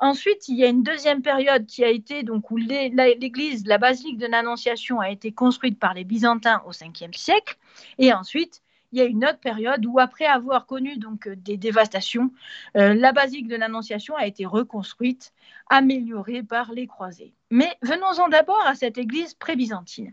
Ensuite, 0.00 0.48
il 0.48 0.56
y 0.56 0.64
a 0.64 0.68
une 0.68 0.82
deuxième 0.82 1.20
période 1.20 1.66
qui 1.66 1.84
a 1.84 1.88
été 1.88 2.22
donc 2.22 2.50
où 2.50 2.56
l'église, 2.56 3.66
la 3.66 3.76
basilique 3.76 4.18
de 4.18 4.26
l'Annonciation 4.26 5.00
a 5.00 5.10
été 5.10 5.32
construite 5.32 5.78
par 5.78 5.92
les 5.92 6.04
Byzantins 6.04 6.62
au 6.66 6.70
5e 6.70 7.14
siècle. 7.14 7.56
Et 7.98 8.12
ensuite, 8.12 8.62
il 8.92 8.98
y 8.98 9.02
a 9.02 9.04
une 9.04 9.24
autre 9.24 9.38
période 9.38 9.84
où, 9.86 9.98
après 9.98 10.24
avoir 10.24 10.66
connu 10.66 10.96
donc 10.96 11.28
des 11.28 11.56
dévastations, 11.56 12.32
euh, 12.76 12.94
la 12.94 13.12
basilique 13.12 13.48
de 13.48 13.56
l'Annonciation 13.56 14.16
a 14.16 14.26
été 14.26 14.46
reconstruite, 14.46 15.32
améliorée 15.68 16.42
par 16.42 16.72
les 16.72 16.86
croisés. 16.86 17.34
Mais 17.50 17.76
venons-en 17.82 18.28
d'abord 18.28 18.64
à 18.64 18.76
cette 18.76 18.96
église 18.96 19.34
pré-byzantine. 19.34 20.12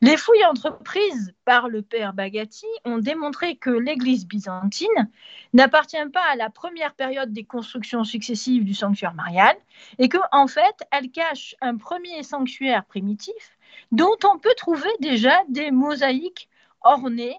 Les 0.00 0.16
fouilles 0.16 0.44
entreprises 0.44 1.34
par 1.44 1.68
le 1.68 1.82
père 1.82 2.12
Bagatti 2.12 2.66
ont 2.84 2.98
démontré 2.98 3.56
que 3.56 3.70
l'église 3.70 4.26
byzantine 4.26 5.10
n'appartient 5.52 5.96
pas 6.12 6.24
à 6.30 6.36
la 6.36 6.48
première 6.48 6.94
période 6.94 7.32
des 7.32 7.42
constructions 7.42 8.04
successives 8.04 8.64
du 8.64 8.74
sanctuaire 8.74 9.14
marial 9.14 9.56
et 9.98 10.08
que, 10.08 10.18
en 10.30 10.46
fait, 10.46 10.86
elle 10.92 11.10
cache 11.10 11.56
un 11.60 11.76
premier 11.76 12.22
sanctuaire 12.22 12.84
primitif 12.84 13.58
dont 13.90 14.16
on 14.24 14.38
peut 14.38 14.54
trouver 14.56 14.90
déjà 15.00 15.42
des 15.48 15.72
mosaïques 15.72 16.48
ornées 16.82 17.36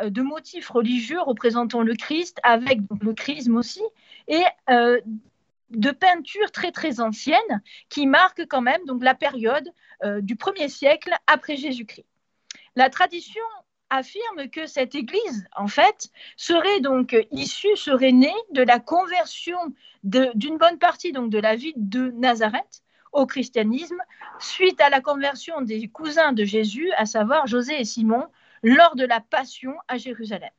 euh, 0.00 0.10
de 0.10 0.22
motifs 0.22 0.68
religieux 0.68 1.20
représentant 1.20 1.82
le 1.82 1.94
Christ 1.94 2.38
avec 2.42 2.80
le 3.00 3.14
chrisme 3.14 3.56
aussi 3.56 3.82
et 4.28 4.42
euh, 4.70 5.00
de 5.72 5.90
peintures 5.90 6.50
très 6.52 6.72
très 6.72 7.00
anciennes 7.00 7.62
qui 7.88 8.06
marquent 8.06 8.46
quand 8.46 8.60
même 8.60 8.84
donc 8.86 9.02
la 9.02 9.14
période 9.14 9.68
euh, 10.04 10.20
du 10.20 10.36
1er 10.36 10.68
siècle 10.68 11.14
après 11.26 11.56
Jésus-Christ. 11.56 12.06
La 12.76 12.90
tradition 12.90 13.42
affirme 13.90 14.48
que 14.50 14.66
cette 14.66 14.94
église, 14.94 15.46
en 15.54 15.68
fait, 15.68 16.10
serait 16.36 16.80
donc 16.80 17.14
issue, 17.30 17.76
serait 17.76 18.12
née 18.12 18.34
de 18.52 18.62
la 18.62 18.80
conversion 18.80 19.58
d'une 20.02 20.56
bonne 20.56 20.78
partie 20.78 21.12
donc 21.12 21.30
de 21.30 21.38
la 21.38 21.56
ville 21.56 21.74
de 21.76 22.10
Nazareth 22.12 22.82
au 23.12 23.26
christianisme 23.26 24.00
suite 24.38 24.80
à 24.80 24.88
la 24.88 25.02
conversion 25.02 25.60
des 25.60 25.88
cousins 25.88 26.32
de 26.32 26.44
Jésus, 26.44 26.90
à 26.96 27.04
savoir 27.04 27.46
José 27.46 27.78
et 27.78 27.84
Simon, 27.84 28.26
lors 28.62 28.96
de 28.96 29.04
la 29.04 29.20
Passion 29.20 29.74
à 29.88 29.98
Jérusalem. 29.98 30.50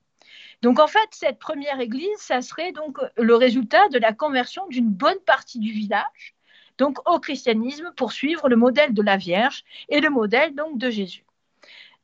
Donc 0.64 0.80
en 0.80 0.88
fait, 0.88 1.10
cette 1.12 1.40
première 1.40 1.82
église, 1.82 2.18
ça 2.20 2.42
serait 2.42 2.72
donc 2.72 2.98
le 3.18 3.36
résultat 3.36 3.90
de 3.90 4.00
la 4.00 4.14
conversion 4.14 4.66
d'une 4.68 4.90
bonne 4.90 5.20
partie 5.26 5.60
du 5.60 5.74
village, 5.74 6.36
donc 6.78 6.98
au 7.06 7.20
christianisme, 7.20 7.92
pour 7.98 8.14
suivre 8.14 8.48
le 8.48 8.56
modèle 8.56 8.94
de 8.94 9.02
la 9.02 9.18
Vierge 9.18 9.66
et 9.90 10.00
le 10.00 10.10
modèle 10.10 10.56
donc 10.56 10.78
de 10.78 10.90
Jésus. 10.90 11.26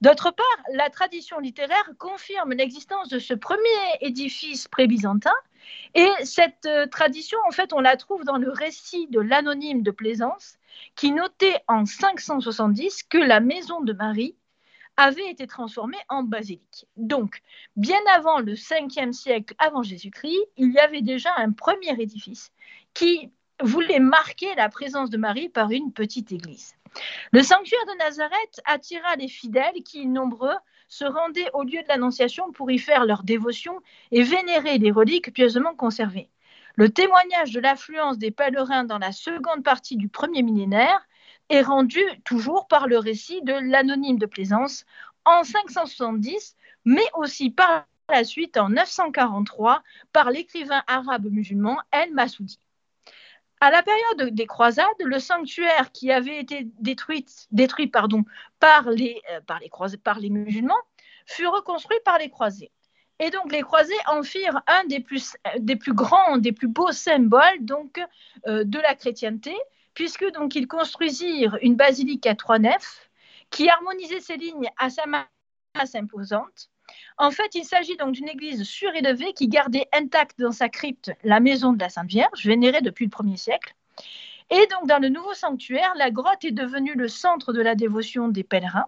D'autre 0.01 0.31
part, 0.31 0.63
la 0.73 0.89
tradition 0.89 1.39
littéraire 1.39 1.89
confirme 1.97 2.51
l'existence 2.51 3.07
de 3.07 3.19
ce 3.19 3.33
premier 3.33 3.85
édifice 4.01 4.67
pré-byzantin 4.67 5.33
et 5.95 6.09
cette 6.23 6.65
euh, 6.65 6.85
tradition, 6.85 7.37
en 7.47 7.51
fait, 7.51 7.71
on 7.71 7.79
la 7.79 7.95
trouve 7.95 8.25
dans 8.25 8.37
le 8.37 8.49
récit 8.49 9.07
de 9.07 9.21
l'anonyme 9.21 9.83
de 9.83 9.91
Plaisance 9.91 10.57
qui 10.95 11.13
notait 11.13 11.61
en 11.69 11.85
570 11.85 13.03
que 13.03 13.17
la 13.17 13.39
maison 13.39 13.79
de 13.79 13.93
Marie 13.93 14.35
avait 14.99 15.31
été 15.31 15.47
transformé 15.47 15.95
en 16.09 16.23
basilique. 16.23 16.85
Donc, 16.97 17.41
bien 17.77 17.99
avant 18.13 18.39
le 18.39 18.53
5e 18.53 19.13
siècle 19.13 19.55
avant 19.57 19.81
Jésus-Christ, 19.81 20.39
il 20.57 20.73
y 20.73 20.79
avait 20.79 21.01
déjà 21.01 21.29
un 21.37 21.53
premier 21.53 21.99
édifice 22.01 22.51
qui 22.93 23.31
voulait 23.63 23.99
marquer 23.99 24.53
la 24.55 24.67
présence 24.67 25.09
de 25.09 25.17
Marie 25.17 25.47
par 25.47 25.71
une 25.71 25.93
petite 25.93 26.33
église. 26.33 26.75
Le 27.31 27.41
sanctuaire 27.43 27.85
de 27.87 27.97
Nazareth 27.97 28.61
attira 28.65 29.15
les 29.15 29.29
fidèles 29.29 29.83
qui, 29.85 30.05
nombreux, 30.05 30.55
se 30.89 31.05
rendaient 31.05 31.49
au 31.53 31.63
lieu 31.63 31.81
de 31.81 31.87
l'Annonciation 31.87 32.51
pour 32.51 32.69
y 32.69 32.77
faire 32.77 33.05
leur 33.05 33.23
dévotion 33.23 33.79
et 34.11 34.23
vénérer 34.23 34.79
les 34.79 34.91
reliques 34.91 35.31
pieusement 35.33 35.75
conservées. 35.75 36.29
Le 36.75 36.89
témoignage 36.89 37.51
de 37.51 37.61
l'affluence 37.61 38.17
des 38.17 38.31
pèlerins 38.31 38.83
dans 38.83 38.97
la 38.97 39.13
seconde 39.13 39.63
partie 39.63 39.95
du 39.95 40.09
premier 40.09 40.43
millénaire 40.43 41.07
est 41.49 41.61
rendu 41.61 42.01
toujours 42.23 42.67
par 42.67 42.87
le 42.87 42.97
récit 42.97 43.41
de 43.43 43.53
l'anonyme 43.53 44.17
de 44.17 44.25
Plaisance 44.25 44.85
en 45.25 45.43
570, 45.43 46.55
mais 46.85 47.05
aussi 47.15 47.49
par 47.49 47.85
la 48.09 48.23
suite 48.23 48.57
en 48.57 48.69
943 48.69 49.83
par 50.11 50.31
l'écrivain 50.31 50.83
arabe 50.87 51.27
musulman 51.29 51.77
El 51.91 52.13
Masoudi. 52.13 52.59
À 53.61 53.71
la 53.71 53.83
période 53.83 54.33
des 54.33 54.47
croisades, 54.47 54.87
le 55.03 55.19
sanctuaire 55.19 55.91
qui 55.91 56.11
avait 56.11 56.39
été 56.39 56.67
détruit, 56.79 57.25
détruit 57.51 57.87
pardon, 57.87 58.23
par, 58.59 58.89
les, 58.89 59.21
euh, 59.31 59.41
par, 59.41 59.59
les 59.59 59.69
par 59.97 60.19
les 60.19 60.29
musulmans 60.29 60.79
fut 61.25 61.47
reconstruit 61.47 61.99
par 62.05 62.17
les 62.17 62.29
croisés. 62.29 62.71
Et 63.19 63.31
donc 63.31 63.51
les 63.51 63.61
croisés 63.61 63.99
en 64.07 64.23
firent 64.23 64.61
un 64.65 64.85
des 64.85 65.01
plus, 65.01 65.35
des 65.59 65.75
plus 65.75 65.93
grands, 65.93 66.37
des 66.37 66.53
plus 66.53 66.69
beaux 66.69 66.93
symboles 66.93 67.59
donc, 67.59 68.01
euh, 68.47 68.63
de 68.63 68.79
la 68.79 68.95
chrétienté, 68.95 69.53
puisque 69.99 70.31
donc 70.31 70.55
ils 70.55 70.65
construisirent 70.65 71.57
une 71.61 71.75
basilique 71.75 72.25
à 72.25 72.33
trois 72.33 72.57
nefs 72.57 73.09
qui 73.49 73.67
harmonisait 73.67 74.21
ses 74.21 74.37
lignes 74.37 74.69
à 74.77 74.89
sa 74.89 75.05
masse 75.05 75.93
imposante. 75.93 76.69
En 77.17 77.31
fait, 77.31 77.53
il 77.53 77.65
s'agit 77.65 77.97
donc 77.97 78.13
d'une 78.13 78.29
église 78.29 78.63
surélevée 78.63 79.33
qui 79.33 79.49
gardait 79.49 79.89
intacte 79.91 80.39
dans 80.39 80.53
sa 80.53 80.69
crypte 80.69 81.11
la 81.25 81.41
maison 81.41 81.73
de 81.73 81.81
la 81.81 81.89
Sainte 81.89 82.07
Vierge, 82.07 82.45
vénérée 82.45 82.79
depuis 82.79 83.07
le 83.07 83.09
1er 83.09 83.35
siècle. 83.35 83.75
Et 84.49 84.65
donc, 84.67 84.87
dans 84.87 84.99
le 84.99 85.09
nouveau 85.09 85.33
sanctuaire, 85.33 85.91
la 85.97 86.11
grotte 86.11 86.45
est 86.45 86.51
devenue 86.51 86.93
le 86.95 87.09
centre 87.09 87.51
de 87.51 87.61
la 87.61 87.75
dévotion 87.75 88.29
des 88.29 88.45
pèlerins. 88.45 88.87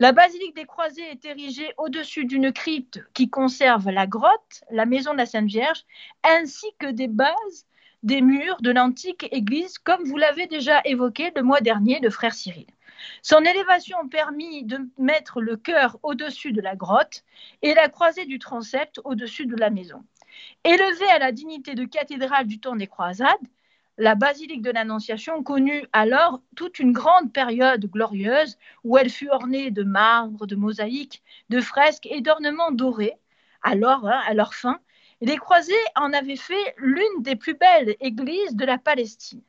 La 0.00 0.12
basilique 0.12 0.54
des 0.54 0.66
croisés 0.66 1.10
est 1.10 1.24
érigée 1.24 1.72
au-dessus 1.78 2.26
d'une 2.26 2.52
crypte 2.52 3.02
qui 3.14 3.30
conserve 3.30 3.88
la 3.88 4.06
grotte, 4.06 4.64
la 4.70 4.84
maison 4.84 5.12
de 5.12 5.16
la 5.16 5.24
Sainte 5.24 5.48
Vierge, 5.48 5.86
ainsi 6.22 6.66
que 6.78 6.88
des 6.88 7.08
bases 7.08 7.64
des 8.02 8.20
murs 8.20 8.58
de 8.60 8.70
l'antique 8.70 9.28
église, 9.32 9.78
comme 9.78 10.04
vous 10.04 10.16
l'avez 10.16 10.46
déjà 10.46 10.80
évoqué 10.84 11.32
le 11.34 11.42
mois 11.42 11.60
dernier, 11.60 12.00
le 12.00 12.10
frère 12.10 12.34
Cyril. 12.34 12.66
Son 13.22 13.40
élévation 13.40 14.08
permit 14.08 14.64
de 14.64 14.78
mettre 14.98 15.40
le 15.40 15.56
chœur 15.56 15.98
au-dessus 16.02 16.52
de 16.52 16.60
la 16.60 16.76
grotte 16.76 17.24
et 17.62 17.74
la 17.74 17.88
croisée 17.88 18.26
du 18.26 18.38
transept 18.38 19.00
au-dessus 19.04 19.46
de 19.46 19.56
la 19.56 19.70
maison. 19.70 20.04
Élevée 20.64 21.10
à 21.10 21.18
la 21.18 21.32
dignité 21.32 21.74
de 21.74 21.84
cathédrale 21.84 22.46
du 22.46 22.58
temps 22.58 22.76
des 22.76 22.86
croisades, 22.86 23.34
la 23.98 24.14
basilique 24.14 24.60
de 24.60 24.70
l'Annonciation 24.70 25.42
connut 25.42 25.86
alors 25.92 26.40
toute 26.54 26.78
une 26.78 26.92
grande 26.92 27.32
période 27.32 27.86
glorieuse 27.86 28.58
où 28.84 28.98
elle 28.98 29.08
fut 29.08 29.30
ornée 29.30 29.70
de 29.70 29.84
marbre, 29.84 30.46
de 30.46 30.54
mosaïques, 30.54 31.22
de 31.48 31.60
fresques 31.60 32.06
et 32.06 32.20
d'ornements 32.20 32.72
dorés. 32.72 33.16
Alors, 33.62 34.06
hein, 34.06 34.20
à 34.26 34.34
leur 34.34 34.52
fin, 34.52 34.80
les 35.20 35.36
croisés 35.36 35.74
en 35.94 36.12
avaient 36.12 36.36
fait 36.36 36.74
l'une 36.78 37.22
des 37.22 37.36
plus 37.36 37.54
belles 37.54 37.96
églises 38.00 38.54
de 38.54 38.64
la 38.64 38.78
Palestine. 38.78 39.42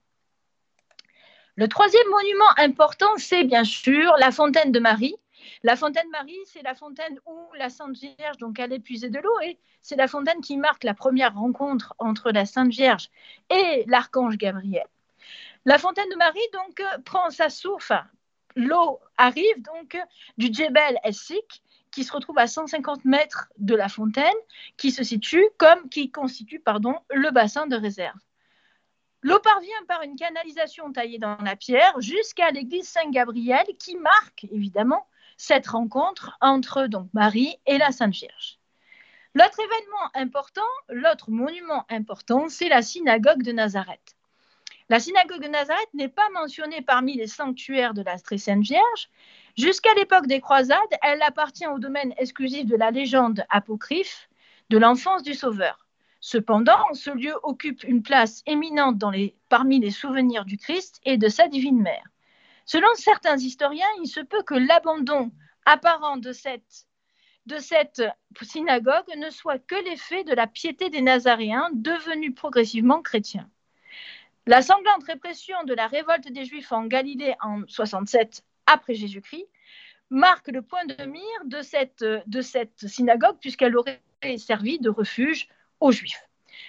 Le 1.56 1.68
troisième 1.68 2.08
monument 2.10 2.50
important, 2.58 3.18
c'est 3.18 3.44
bien 3.44 3.64
sûr 3.64 4.14
la 4.20 4.32
fontaine 4.32 4.72
de 4.72 4.80
Marie. 4.80 5.16
La 5.64 5.76
fontaine 5.76 6.10
Marie, 6.12 6.38
c'est 6.46 6.62
la 6.62 6.76
fontaine 6.76 7.20
où 7.26 7.48
la 7.58 7.70
Sainte 7.70 7.98
Vierge 7.98 8.38
donc 8.38 8.60
allait 8.60 8.80
puiser 8.80 9.10
de 9.10 9.20
l'eau 9.20 9.40
et 9.42 9.58
c'est 9.82 9.96
la 9.96 10.08
fontaine 10.08 10.42
qui 10.42 10.58
marque 10.58 10.84
la 10.84 10.94
première 10.94 11.34
rencontre 11.34 11.96
entre 11.98 12.32
la 12.32 12.46
Sainte 12.46 12.72
Vierge 12.72 13.10
et 13.50 13.84
l'archange 13.88 14.38
Gabriel. 14.38 14.86
La 15.66 15.78
fontaine 15.78 16.10
de 16.10 16.16
Marie 16.16 16.40
donc 16.54 16.82
prend 17.04 17.30
sa 17.30 17.50
source, 17.50 17.92
l'eau 18.56 19.00
arrive 19.18 19.62
donc 19.64 19.98
du 20.38 20.54
Djebel 20.54 21.00
Essik 21.04 21.64
qui 21.98 22.04
se 22.04 22.14
retrouve 22.14 22.38
à 22.38 22.46
150 22.46 23.06
mètres 23.06 23.52
de 23.58 23.74
la 23.74 23.90
fontaine, 23.90 24.38
qui 24.78 24.92
se 24.92 25.02
situe 25.04 25.44
comme 25.58 25.90
qui 25.90 26.12
constitue 26.12 26.60
pardon, 26.60 26.94
le 27.10 27.32
bassin 27.32 27.66
de 27.66 27.76
réserve. 27.76 28.20
L'eau 29.24 29.40
parvient 29.40 29.84
par 29.88 30.04
une 30.04 30.16
canalisation 30.16 30.94
taillée 30.94 31.18
dans 31.18 31.38
la 31.38 31.56
pierre 31.56 32.00
jusqu'à 32.00 32.52
l'église 32.52 32.88
Saint-Gabriel 32.88 33.66
qui 33.80 33.96
marque 33.96 34.46
évidemment 34.52 35.08
cette 35.38 35.66
rencontre 35.66 36.38
entre 36.40 36.86
donc 36.86 37.10
Marie 37.16 37.56
et 37.66 37.80
la 37.80 37.92
Sainte 37.92 38.14
Vierge. 38.14 38.60
L'autre 39.34 39.60
événement 39.60 40.12
important, 40.14 40.70
l'autre 40.90 41.32
monument 41.32 41.84
important, 41.90 42.48
c'est 42.48 42.70
la 42.70 42.84
synagogue 42.84 43.42
de 43.42 43.54
Nazareth. 43.54 44.17
La 44.90 45.00
synagogue 45.00 45.42
de 45.42 45.50
Nazareth 45.50 45.94
n'est 45.94 46.08
pas 46.08 46.30
mentionnée 46.34 46.82
parmi 46.82 47.16
les 47.16 47.28
sanctuaires 47.28 47.94
de 47.94 48.02
la 48.02 48.18
Très 48.20 48.38
Sainte 48.38 48.64
Vierge, 48.64 49.10
Jusqu'à 49.58 49.92
l'époque 49.96 50.28
des 50.28 50.40
croisades, 50.40 50.78
elle 51.02 51.24
appartient 51.24 51.66
au 51.66 51.80
domaine 51.80 52.14
exclusif 52.20 52.68
de 52.68 52.76
la 52.76 52.92
légende 52.92 53.44
apocryphe 53.50 54.30
de 54.70 54.78
l'enfance 54.78 55.24
du 55.24 55.34
Sauveur. 55.34 55.88
Cependant, 56.20 56.84
ce 56.94 57.10
lieu 57.10 57.34
occupe 57.42 57.84
une 57.84 58.04
place 58.04 58.44
éminente 58.46 59.02
parmi 59.50 59.80
les 59.80 59.90
souvenirs 59.90 60.46
du 60.46 60.58
Christ 60.58 61.02
et 61.06 61.18
de 61.18 61.28
sa 61.28 61.48
divine 61.48 61.82
mère. 61.82 62.04
Selon 62.66 62.88
certains 62.94 63.38
historiens, 63.38 63.88
il 64.04 64.08
se 64.08 64.20
peut 64.20 64.44
que 64.44 64.54
l'abandon 64.54 65.32
apparent 65.66 66.18
de 66.18 66.34
cette, 66.34 66.86
de 67.48 67.58
cette 67.58 68.04
synagogue 68.44 69.12
ne 69.18 69.32
soit 69.32 69.58
que 69.58 69.84
l'effet 69.90 70.24
de 70.24 70.36
la 70.36 70.46
piété 70.46 70.92
des 70.92 71.02
Nazaréens 71.02 71.70
devenus 71.74 72.36
progressivement 72.36 73.02
chrétiens. 73.02 73.50
La 74.48 74.62
sanglante 74.62 75.04
répression 75.04 75.62
de 75.66 75.74
la 75.74 75.88
révolte 75.88 76.32
des 76.32 76.46
Juifs 76.46 76.72
en 76.72 76.86
Galilée 76.86 77.36
en 77.42 77.64
67 77.68 78.46
après 78.66 78.94
Jésus-Christ, 78.94 79.46
marque 80.10 80.48
le 80.48 80.62
point 80.62 80.86
de 80.86 81.04
mire 81.04 81.22
de 81.44 81.62
cette, 81.62 82.88
synagogue 82.88 83.36
puisqu'elle 83.42 83.76
aurait 83.76 84.00
servi 84.38 84.80
de 84.80 84.90
refuge 84.90 85.50
aux 85.82 85.92
Juifs. 85.92 86.24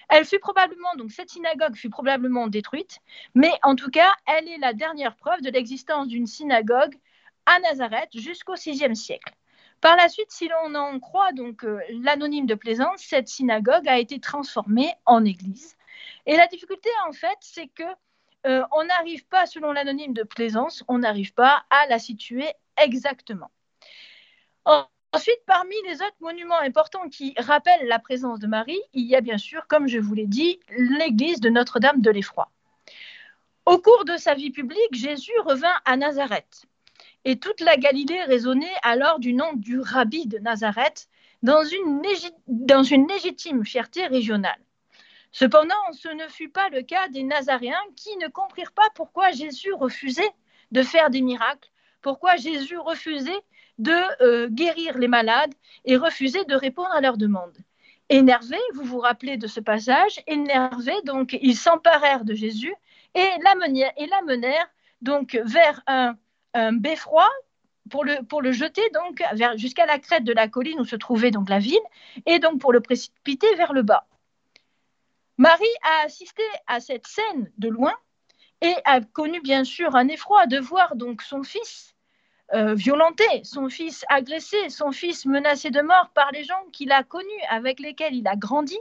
Elle 0.09 0.25
fut 0.25 0.41
probablement, 0.41 0.93
donc 0.97 1.13
cette 1.13 1.31
synagogue 1.31 1.77
fut 1.77 1.89
probablement 1.89 2.49
détruite, 2.49 2.99
mais 3.37 3.53
en 3.63 3.77
tout 3.77 3.91
cas, 3.91 4.13
elle 4.27 4.49
est 4.49 4.59
la 4.59 4.73
dernière 4.73 5.15
preuve 5.15 5.41
de 5.43 5.51
l'existence 5.51 6.09
d'une 6.09 6.27
synagogue 6.27 6.97
à 7.47 7.61
Nazareth 7.61 8.11
jusqu'au 8.13 8.55
VIe 8.55 8.97
siècle. 8.97 9.33
Par 9.81 9.95
la 9.95 10.09
suite, 10.09 10.33
si 10.33 10.49
l'on 10.49 10.75
en 10.75 10.99
croit 10.99 11.31
donc 11.31 11.65
euh, 11.65 11.79
l'anonyme 12.03 12.47
de 12.47 12.57
Plaisance, 12.57 13.05
cette 13.05 13.29
synagogue 13.29 13.87
a 13.87 14.01
été 14.01 14.19
transformée 14.19 14.93
en 15.07 15.25
église. 15.25 15.78
Et 16.27 16.37
la 16.37 16.47
difficulté, 16.47 16.91
en 17.09 17.13
fait, 17.13 17.39
c'est 17.41 17.69
que 17.69 17.85
euh, 18.47 18.65
on 18.73 18.85
n'arrive 18.85 19.27
pas, 19.27 19.47
selon 19.47 19.73
l'anonyme 19.73 20.15
de 20.15 20.23
Plaisance, 20.23 20.85
on 20.89 20.99
n'arrive 20.99 21.35
pas 21.35 21.65
à 21.71 21.87
la 21.87 21.99
situer 21.99 22.53
exactement. 22.77 23.51
Ensuite, 25.13 25.41
parmi 25.47 25.75
les 25.87 26.03
autres 26.03 26.17
monuments 26.21 26.59
importants 26.59 27.09
qui 27.09 27.35
rappellent 27.39 27.89
la 27.89 27.99
présence 27.99 28.39
de 28.41 28.47
Marie, 28.47 28.81
il 28.93 29.07
y 29.07 29.17
a 29.17 29.23
bien 29.23 29.39
sûr, 29.39 29.67
comme 29.67 29.89
je 29.89 29.99
vous 29.99 30.13
l'ai 30.13 30.27
dit, 30.27 30.61
l'église 30.69 31.41
de 31.41 31.49
Notre-Dame 31.49 32.03
de 32.03 32.11
l'Effroi. 32.11 32.51
Au 33.65 33.79
cours 33.79 34.05
de 34.05 34.19
sa 34.19 34.35
vie 34.35 34.51
publique, 34.51 34.93
Jésus 34.93 35.33
revint 35.45 35.75
à 35.87 35.97
Nazareth. 35.97 36.67
Et 37.25 37.39
toute 37.39 37.61
la 37.61 37.77
Galilée 37.79 38.23
résonnait 38.25 38.75
alors 38.83 39.19
du 39.19 39.33
nom 39.33 39.53
du 39.55 39.81
rabbi 39.81 40.27
de 40.27 40.39
Nazareth 40.39 41.09
dans 41.43 41.65
une, 41.65 42.03
dans 42.47 42.83
une 42.83 43.09
légitime 43.09 43.65
fierté 43.65 44.07
régionale. 44.07 44.61
Cependant, 45.33 45.75
ce 45.93 46.09
ne 46.09 46.27
fut 46.29 46.49
pas 46.49 46.69
le 46.71 46.83
cas 46.83 47.09
des 47.09 47.23
Nazaréens 47.23 47.77
qui 47.97 48.17
ne 48.19 48.29
comprirent 48.29 48.73
pas 48.73 48.89
pourquoi 48.95 49.31
Jésus 49.31 49.73
refusait 49.73 50.31
de 50.73 50.83
faire 50.83 51.11
des 51.11 51.21
miracles, 51.21 51.71
pourquoi 52.03 52.37
Jésus 52.37 52.79
refusait 52.79 53.41
de 53.79 53.93
euh, 54.23 54.49
guérir 54.49 54.99
les 54.99 55.09
malades 55.09 55.55
et 55.85 55.97
refuser 55.97 56.45
de 56.45 56.55
répondre 56.55 56.91
à 56.93 57.01
leurs 57.01 57.17
demandes. 57.17 57.57
Énervés, 58.09 58.57
vous 58.75 58.85
vous 58.85 59.01
rappelez 59.01 59.37
de 59.37 59.47
ce 59.47 59.61
passage, 59.61 60.21
énervés, 60.27 61.01
donc 61.05 61.37
ils 61.41 61.57
s'emparèrent 61.57 62.25
de 62.25 62.35
Jésus 62.35 62.75
et 63.15 63.29
l'amenèrent 63.43 64.69
donc 65.03 65.39
vers 65.45 65.83
un, 65.87 66.17
beffroi 66.73 67.29
pour 67.91 68.05
le, 68.05 68.25
pour 68.25 68.43
le 68.43 68.51
jeter 68.51 68.83
donc 68.93 69.23
jusqu'à 69.57 69.87
la 69.87 69.99
crête 69.99 70.25
de 70.25 70.33
la 70.33 70.49
colline 70.49 70.81
où 70.81 70.85
se 70.85 70.97
trouvait 70.97 71.31
donc 71.31 71.49
la 71.49 71.61
ville 71.61 71.79
et 72.27 72.41
donc 72.41 72.61
pour 72.61 72.73
le 72.73 72.81
précipiter 72.81 73.55
vers 73.55 73.73
le 73.73 73.83
bas. 73.83 74.07
Marie 75.39 75.65
a 75.83 76.05
assisté 76.05 76.43
à 76.67 76.81
cette 76.81 77.07
scène 77.07 77.53
de 77.59 77.69
loin 77.69 77.95
et 78.61 78.75
a 78.85 79.01
connu 79.01 79.41
bien 79.41 79.63
sûr 79.63 79.95
un 79.95 80.09
effroi 80.09 80.49
de 80.49 80.59
voir 80.59 80.97
donc 80.97 81.23
son 81.23 81.45
fils 81.45 81.95
euh, 82.55 82.75
violenté, 82.75 83.25
son 83.45 83.69
fils 83.69 84.05
agressé, 84.09 84.69
son 84.69 84.91
fils 84.91 85.27
menacé 85.27 85.71
de 85.71 85.81
mort 85.81 86.11
par 86.13 86.33
les 86.33 86.43
gens 86.43 86.65
qu'il 86.73 86.91
a 86.91 87.05
connus, 87.05 87.43
avec 87.51 87.79
lesquels 87.79 88.17
il 88.17 88.27
a 88.27 88.35
grandi. 88.35 88.79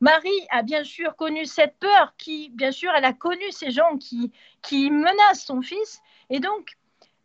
Marie 0.00 0.46
a 0.50 0.62
bien 0.62 0.84
sûr 0.84 1.16
connu 1.16 1.44
cette 1.44 1.76
peur 1.80 2.14
qui, 2.16 2.50
bien 2.50 2.70
sûr, 2.70 2.92
elle 2.94 3.04
a 3.04 3.12
connu 3.12 3.50
ces 3.50 3.72
gens 3.72 3.96
qui, 3.98 4.30
qui 4.62 4.90
menacent 4.92 5.44
son 5.44 5.60
fils. 5.60 6.00
Et 6.28 6.38
donc, 6.38 6.78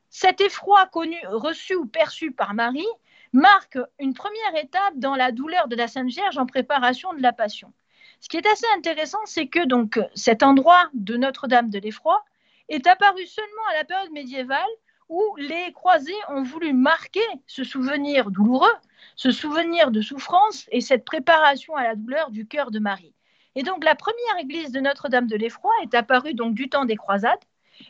cet 0.09 0.41
effroi 0.41 0.87
connu, 0.87 1.19
reçu 1.27 1.75
ou 1.75 1.85
perçu 1.85 2.31
par 2.31 2.55
Marie 2.55 2.87
marque 3.31 3.77
une 3.99 4.15
première 4.15 4.55
étape 4.55 4.95
dans 4.95 5.15
la 5.15 5.31
douleur 5.31 5.67
de 5.67 5.75
la 5.75 5.87
Sainte 5.87 6.09
Vierge 6.09 6.39
en 6.39 6.47
préparation 6.47 7.13
de 7.13 7.21
la 7.21 7.31
Passion. 7.31 7.71
Ce 8.19 8.29
qui 8.29 8.37
est 8.37 8.47
assez 8.47 8.65
intéressant, 8.75 9.19
c'est 9.25 9.47
que 9.47 9.65
donc 9.65 9.99
cet 10.15 10.43
endroit 10.43 10.89
de 10.93 11.17
Notre-Dame 11.17 11.69
de 11.69 11.79
l'Effroi 11.79 12.23
est 12.69 12.87
apparu 12.87 13.25
seulement 13.25 13.65
à 13.71 13.75
la 13.75 13.83
période 13.83 14.11
médiévale 14.11 14.63
où 15.09 15.35
les 15.37 15.71
croisés 15.73 16.13
ont 16.29 16.43
voulu 16.43 16.73
marquer 16.73 17.25
ce 17.47 17.63
souvenir 17.63 18.31
douloureux, 18.31 18.73
ce 19.15 19.31
souvenir 19.31 19.91
de 19.91 20.01
souffrance 20.01 20.65
et 20.71 20.81
cette 20.81 21.05
préparation 21.05 21.75
à 21.75 21.83
la 21.83 21.95
douleur 21.95 22.31
du 22.31 22.47
cœur 22.47 22.71
de 22.71 22.79
Marie. 22.79 23.13
Et 23.55 23.63
donc 23.63 23.83
la 23.83 23.95
première 23.95 24.37
église 24.39 24.71
de 24.71 24.79
Notre-Dame 24.79 25.27
de 25.27 25.35
l'Effroi 25.35 25.71
est 25.83 25.93
apparue 25.93 26.33
donc 26.33 26.55
du 26.55 26.69
temps 26.69 26.85
des 26.85 26.95
croisades 26.95 27.39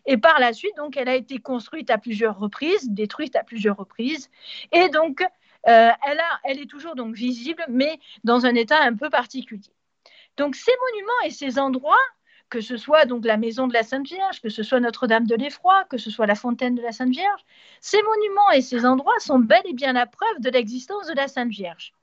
et 0.06 0.18
par 0.18 0.40
la 0.40 0.52
suite 0.54 0.76
donc 0.78 0.98
elle 0.98 1.10
a 1.10 1.16
été 1.16 1.38
construite 1.40 1.90
à 1.90 1.98
plusieurs 1.98 2.38
reprises, 2.38 2.90
détruite 2.90 3.36
à 3.36 3.44
plusieurs 3.44 3.78
reprises 3.78 4.30
et 4.72 4.90
donc 4.90 5.22
euh, 5.68 5.90
elle, 6.08 6.22
elle 6.44 6.60
est 6.60 6.70
toujours 6.70 6.96
donc 6.96 7.16
visible 7.16 7.64
mais 7.70 8.00
dans 8.24 8.46
un 8.46 8.56
état 8.56 8.82
un 8.82 8.96
peu 8.96 9.10
particulier. 9.10 9.75
Donc 10.38 10.56
ces 10.56 10.72
monuments 10.92 11.22
et 11.26 11.32
ces 11.32 11.60
endroits 11.60 11.98
que 12.50 12.62
ce 12.62 12.78
soit 12.78 13.06
donc 13.06 13.26
la 13.26 13.38
maison 13.38 13.68
de 13.68 13.74
la 13.74 13.84
Sainte 13.84 14.08
Vierge, 14.08 14.42
que 14.42 14.50
ce 14.50 14.64
soit 14.64 14.80
Notre-Dame 14.80 15.26
de 15.26 15.36
l'Effroi, 15.36 15.86
que 15.90 15.98
ce 15.98 16.10
soit 16.10 16.28
la 16.28 16.36
fontaine 16.36 16.76
de 16.76 16.82
la 16.82 16.92
Sainte 16.92 17.10
Vierge, 17.10 17.42
ces 17.82 18.02
monuments 18.02 18.52
et 18.52 18.62
ces 18.62 18.86
endroits 18.86 19.20
sont 19.20 19.40
bel 19.40 19.62
et 19.66 19.74
bien 19.74 19.94
la 19.94 20.06
preuve 20.06 20.40
de 20.40 20.50
l'existence 20.50 21.08
de 21.08 21.14
la 21.14 21.28
Sainte 21.28 21.50
Vierge. 21.50 21.94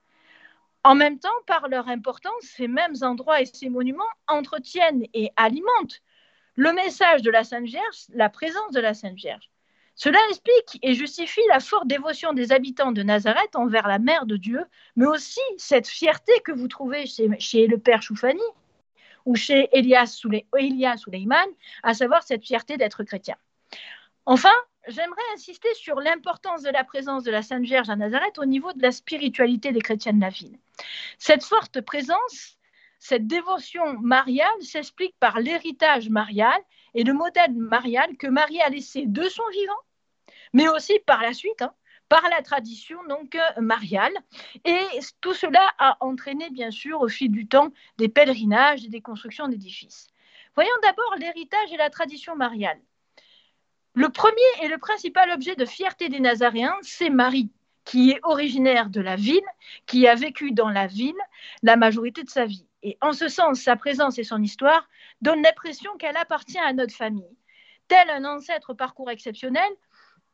En 0.85 0.95
même 0.97 1.19
temps, 1.19 1.29
par 1.47 1.69
leur 1.69 1.89
importance, 1.89 2.43
ces 2.43 2.67
mêmes 2.67 2.97
endroits 3.03 3.41
et 3.41 3.47
ces 3.47 3.69
monuments 3.69 4.03
entretiennent 4.27 5.07
et 5.15 5.31
alimentent 5.37 6.03
le 6.57 6.73
message 6.73 7.23
de 7.23 7.31
la 7.31 7.45
Sainte 7.45 7.67
Vierge, 7.67 8.07
la 8.11 8.29
présence 8.29 8.73
de 8.73 8.81
la 8.81 8.95
Sainte 8.95 9.15
Vierge. 9.15 9.51
Cela 9.95 10.19
explique 10.31 10.79
et 10.83 10.95
justifie 10.95 11.43
la 11.49 11.61
forte 11.61 11.87
dévotion 11.87 12.33
des 12.33 12.53
habitants 12.53 12.93
de 12.93 13.03
Nazareth 13.03 13.55
envers 13.55 13.87
la 13.87 13.99
Mère 13.99 14.26
de 14.26 14.37
Dieu, 14.37 14.65
mais 14.97 15.07
aussi 15.07 15.41
cette 15.59 15.87
fierté 15.87 16.33
que 16.45 16.52
vous 16.52 16.69
trouvez 16.69 17.07
chez, 17.07 17.67
le 17.67 17.78
Père 17.78 18.02
Choufani, 18.02 18.41
ou 19.25 19.37
chez 19.37 19.69
Elias, 19.73 20.07
Suleiman, 20.97 21.47
à 21.83 21.95
savoir 21.95 22.23
cette 22.23 22.45
fierté 22.45 22.76
d'être 22.76 23.05
chrétien. 23.05 23.37
Enfin, 24.26 24.55
j'aimerais 24.89 25.23
insister 25.35 25.73
sur 25.75 26.00
l'importance 26.00 26.63
de 26.63 26.71
la 26.71 26.85
présence 26.85 27.23
de 27.23 27.31
la 27.31 27.43
Sainte 27.43 27.65
Vierge 27.65 27.91
à 27.91 27.97
Nazareth 27.97 28.39
au 28.39 28.45
niveau 28.45 28.73
de 28.73 28.83
la 28.83 28.93
spiritualité 28.93 29.73
des 29.73 29.81
chrétiens 29.81 30.13
de 30.13 30.21
la 30.21 30.31
ville. 30.31 30.59
Cette 31.19 31.45
forte 31.45 31.81
présence, 31.81 32.57
cette 32.99 33.26
dévotion 33.26 33.99
mariale 34.00 34.63
s'explique 34.63 35.15
par 35.21 35.39
l'héritage 35.39 36.09
marial 36.09 36.61
et 36.95 37.05
le 37.05 37.13
modèle 37.13 37.52
marial 37.55 38.17
que 38.17 38.26
Marie 38.26 38.61
a 38.61 38.69
laissé 38.69 39.07
de 39.07 39.23
son 39.25 39.43
vivant, 39.52 39.81
mais 40.52 40.69
aussi 40.69 40.99
par 41.07 41.23
la 41.23 41.33
suite, 41.33 41.63
hein, 41.63 41.73
par 42.09 42.28
la 42.28 42.43
tradition 42.43 42.99
donc 43.09 43.35
euh, 43.35 43.61
mariale. 43.61 44.13
Et 44.65 44.78
tout 45.21 45.35
cela 45.35 45.67
a 45.78 45.97
entraîné 46.00 46.50
bien 46.50 46.71
sûr 46.71 47.00
au 47.00 47.09
fil 47.09 47.31
du 47.31 47.47
temps 47.47 47.73
des 47.97 48.09
pèlerinages 48.09 48.85
et 48.85 48.89
des 48.89 49.00
constructions 49.00 49.49
d'édifices. 49.49 50.09
Voyons 50.55 50.71
d'abord 50.83 51.15
l'héritage 51.19 51.73
et 51.73 51.78
la 51.78 51.89
tradition 51.89 52.37
mariale. 52.37 52.78
Le 53.95 54.09
premier 54.11 54.37
et 54.63 54.69
le 54.69 54.78
principal 54.78 55.31
objet 55.31 55.57
de 55.57 55.65
fierté 55.65 56.09
des 56.09 56.21
Nazaréens, 56.21 56.76
c'est 56.83 57.11
Marie, 57.11 57.50
qui 57.85 58.11
est 58.11 58.21
originaire 58.23 58.91
de 58.91 59.00
la 59.00 59.17
ville, 59.17 59.41
qui 59.87 60.07
a 60.07 60.15
vécu 60.15 60.52
dans 60.52 60.69
la 60.69 60.87
ville 60.87 61.17
la 61.63 61.76
majorité 61.76 62.23
de 62.23 62.31
sa 62.31 62.45
vie. 62.45 62.67
Et 62.83 62.99
en 63.00 63.13
ce 63.13 63.28
sens, 63.28 63.61
sa 63.61 63.76
présence 63.76 64.19
et 64.19 64.25
son 64.25 64.43
histoire 64.43 64.89
donnent 65.23 65.43
l'impression 65.43 65.97
qu'elle 65.97 66.17
appartient 66.17 66.58
à 66.58 66.73
notre 66.73 66.95
famille. 66.95 67.37
Tel 67.89 68.11
un 68.11 68.25
ancêtre 68.25 68.75
parcours 68.75 69.11
exceptionnel, 69.11 69.71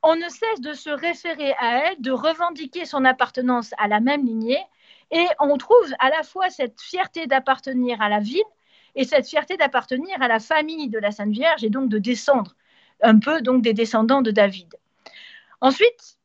on 0.03 0.16
ne 0.16 0.29
cesse 0.29 0.61
de 0.61 0.72
se 0.74 0.90
référer 0.90 1.53
à 1.59 1.90
elle, 1.90 2.01
de 2.01 2.11
revendiquer 2.11 2.85
son 2.85 3.05
appartenance 3.05 3.72
à 3.79 3.88
la 3.88 4.01
même 4.01 4.24
lignée, 4.24 4.62
et 5.11 5.27
on 5.40 5.57
trouve 5.57 5.92
à 5.98 6.11
la 6.11 6.22
fois 6.22 6.51
cette 6.51 6.81
fierté 6.81 7.27
d'appartenir 7.27 8.01
à 8.01 8.09
la 8.09 8.20
ville 8.20 8.42
et 8.94 9.05
cette 9.05 9.29
fierté 9.29 9.57
d'appartenir 9.57 10.20
à 10.20 10.29
la 10.29 10.38
famille 10.38 10.88
de 10.88 10.98
la 10.98 11.11
Sainte 11.11 11.31
Vierge 11.31 11.64
et 11.64 11.70
donc 11.70 11.88
de 11.88 11.98
descendre 11.98 12.55
un 13.03 13.18
peu 13.18 13.40
donc 13.40 13.62
des 13.62 13.74
descendants 13.74 14.22
de 14.22 14.31
David. 14.31 14.74
Ensuite, 15.61 16.18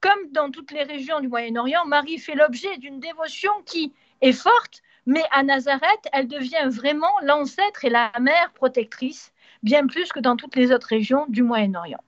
comme 0.00 0.30
dans 0.32 0.50
toutes 0.50 0.70
les 0.70 0.82
régions 0.82 1.20
du 1.20 1.28
Moyen-Orient, 1.28 1.84
Marie 1.86 2.18
fait 2.18 2.34
l'objet 2.34 2.78
d'une 2.78 3.00
dévotion 3.00 3.52
qui 3.64 3.92
est 4.20 4.32
forte, 4.32 4.82
mais 5.10 5.24
à 5.32 5.42
Nazareth, 5.42 6.08
elle 6.12 6.28
devient 6.28 6.68
vraiment 6.68 7.10
l'ancêtre 7.24 7.84
et 7.84 7.90
la 7.90 8.12
mère 8.20 8.52
protectrice, 8.52 9.32
bien 9.64 9.88
plus 9.88 10.12
que 10.12 10.20
dans 10.20 10.36
toutes 10.36 10.54
les 10.54 10.70
autres 10.70 10.86
régions 10.86 11.26
du 11.28 11.42
Moyen-Orient. 11.42 12.04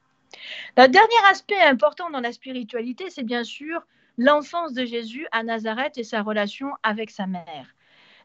Le 0.76 0.86
dernier 0.86 1.28
aspect 1.28 1.60
important 1.60 2.10
dans 2.10 2.20
la 2.20 2.30
spiritualité, 2.30 3.10
c'est 3.10 3.24
bien 3.24 3.42
sûr 3.42 3.84
l'enfance 4.18 4.72
de 4.72 4.84
Jésus 4.84 5.26
à 5.32 5.42
Nazareth 5.42 5.98
et 5.98 6.04
sa 6.04 6.22
relation 6.22 6.68
avec 6.84 7.10
sa 7.10 7.26
mère. 7.26 7.74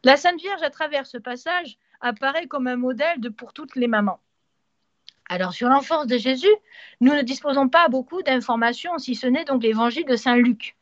La 0.04 0.16
Sainte 0.16 0.40
Vierge, 0.40 0.62
à 0.62 0.70
travers 0.70 1.06
ce 1.06 1.18
passage, 1.18 1.76
apparaît 2.00 2.46
comme 2.46 2.68
un 2.68 2.76
modèle 2.76 3.18
pour 3.36 3.52
toutes 3.52 3.74
les 3.74 3.88
mamans. 3.88 4.20
Alors, 5.28 5.54
sur 5.54 5.68
l'enfance 5.68 6.06
de 6.06 6.18
Jésus, 6.18 6.54
nous 7.00 7.14
ne 7.14 7.22
disposons 7.22 7.68
pas 7.68 7.88
beaucoup 7.88 8.22
d'informations, 8.22 8.96
si 8.98 9.16
ce 9.16 9.26
n'est 9.26 9.44
donc 9.44 9.64
l'évangile 9.64 10.06
de 10.06 10.14
Saint 10.14 10.36
Luc, 10.36 10.76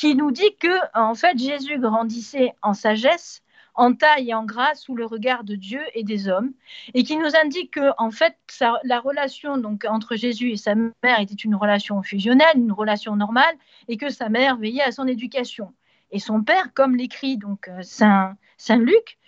qui 0.00 0.14
nous 0.14 0.30
dit 0.30 0.56
que, 0.58 0.78
en 0.94 1.14
fait, 1.14 1.36
Jésus 1.36 1.78
grandissait 1.78 2.54
en 2.62 2.72
sagesse, 2.72 3.42
en 3.74 3.92
taille 3.92 4.30
et 4.30 4.34
en 4.34 4.46
grâce 4.46 4.84
sous 4.84 4.94
le 4.94 5.04
regard 5.04 5.44
de 5.44 5.56
Dieu 5.56 5.82
et 5.92 6.04
des 6.04 6.26
hommes, 6.26 6.54
et 6.94 7.04
qui 7.04 7.18
nous 7.18 7.36
indique 7.36 7.72
que 7.72 7.90
en 7.98 8.10
fait 8.10 8.34
la 8.84 8.98
relation 8.98 9.58
donc 9.58 9.84
entre 9.84 10.16
Jésus 10.16 10.52
et 10.52 10.56
sa 10.56 10.74
mère 10.74 11.20
était 11.20 11.34
une 11.34 11.54
relation 11.54 12.02
fusionnelle, 12.02 12.56
une 12.56 12.72
relation 12.72 13.14
normale, 13.14 13.54
et 13.88 13.98
que 13.98 14.08
sa 14.08 14.30
mère 14.30 14.56
veillait 14.56 14.82
à 14.82 14.90
son 14.90 15.06
éducation. 15.06 15.70
Et 16.12 16.18
son 16.18 16.42
père, 16.42 16.72
comme 16.72 16.96
l'écrit 16.96 17.36
donc 17.36 17.68
euh, 17.68 17.82
Saint, 17.82 18.38
Saint 18.56 18.78
Luc, 18.78 19.18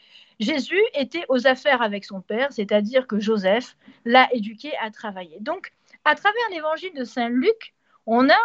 Jésus 0.41 0.83
était 0.95 1.27
aux 1.29 1.47
affaires 1.47 1.83
avec 1.83 2.07
son 2.07 2.23
père, 2.23 2.51
c'est-à-dire 2.51 3.07
que 3.07 3.21
Joseph 3.21 3.77
l'a 4.07 4.33
éduqué 4.33 4.73
à 4.81 4.91
travailler. 4.91 5.37
Donc, 5.41 5.71
à 6.07 6.15
travers 6.15 6.49
l'évangile 6.51 6.95
de 6.95 7.05
Saint 7.05 7.29
Luc, 7.29 7.75
on 8.07 8.29
a 8.29 8.39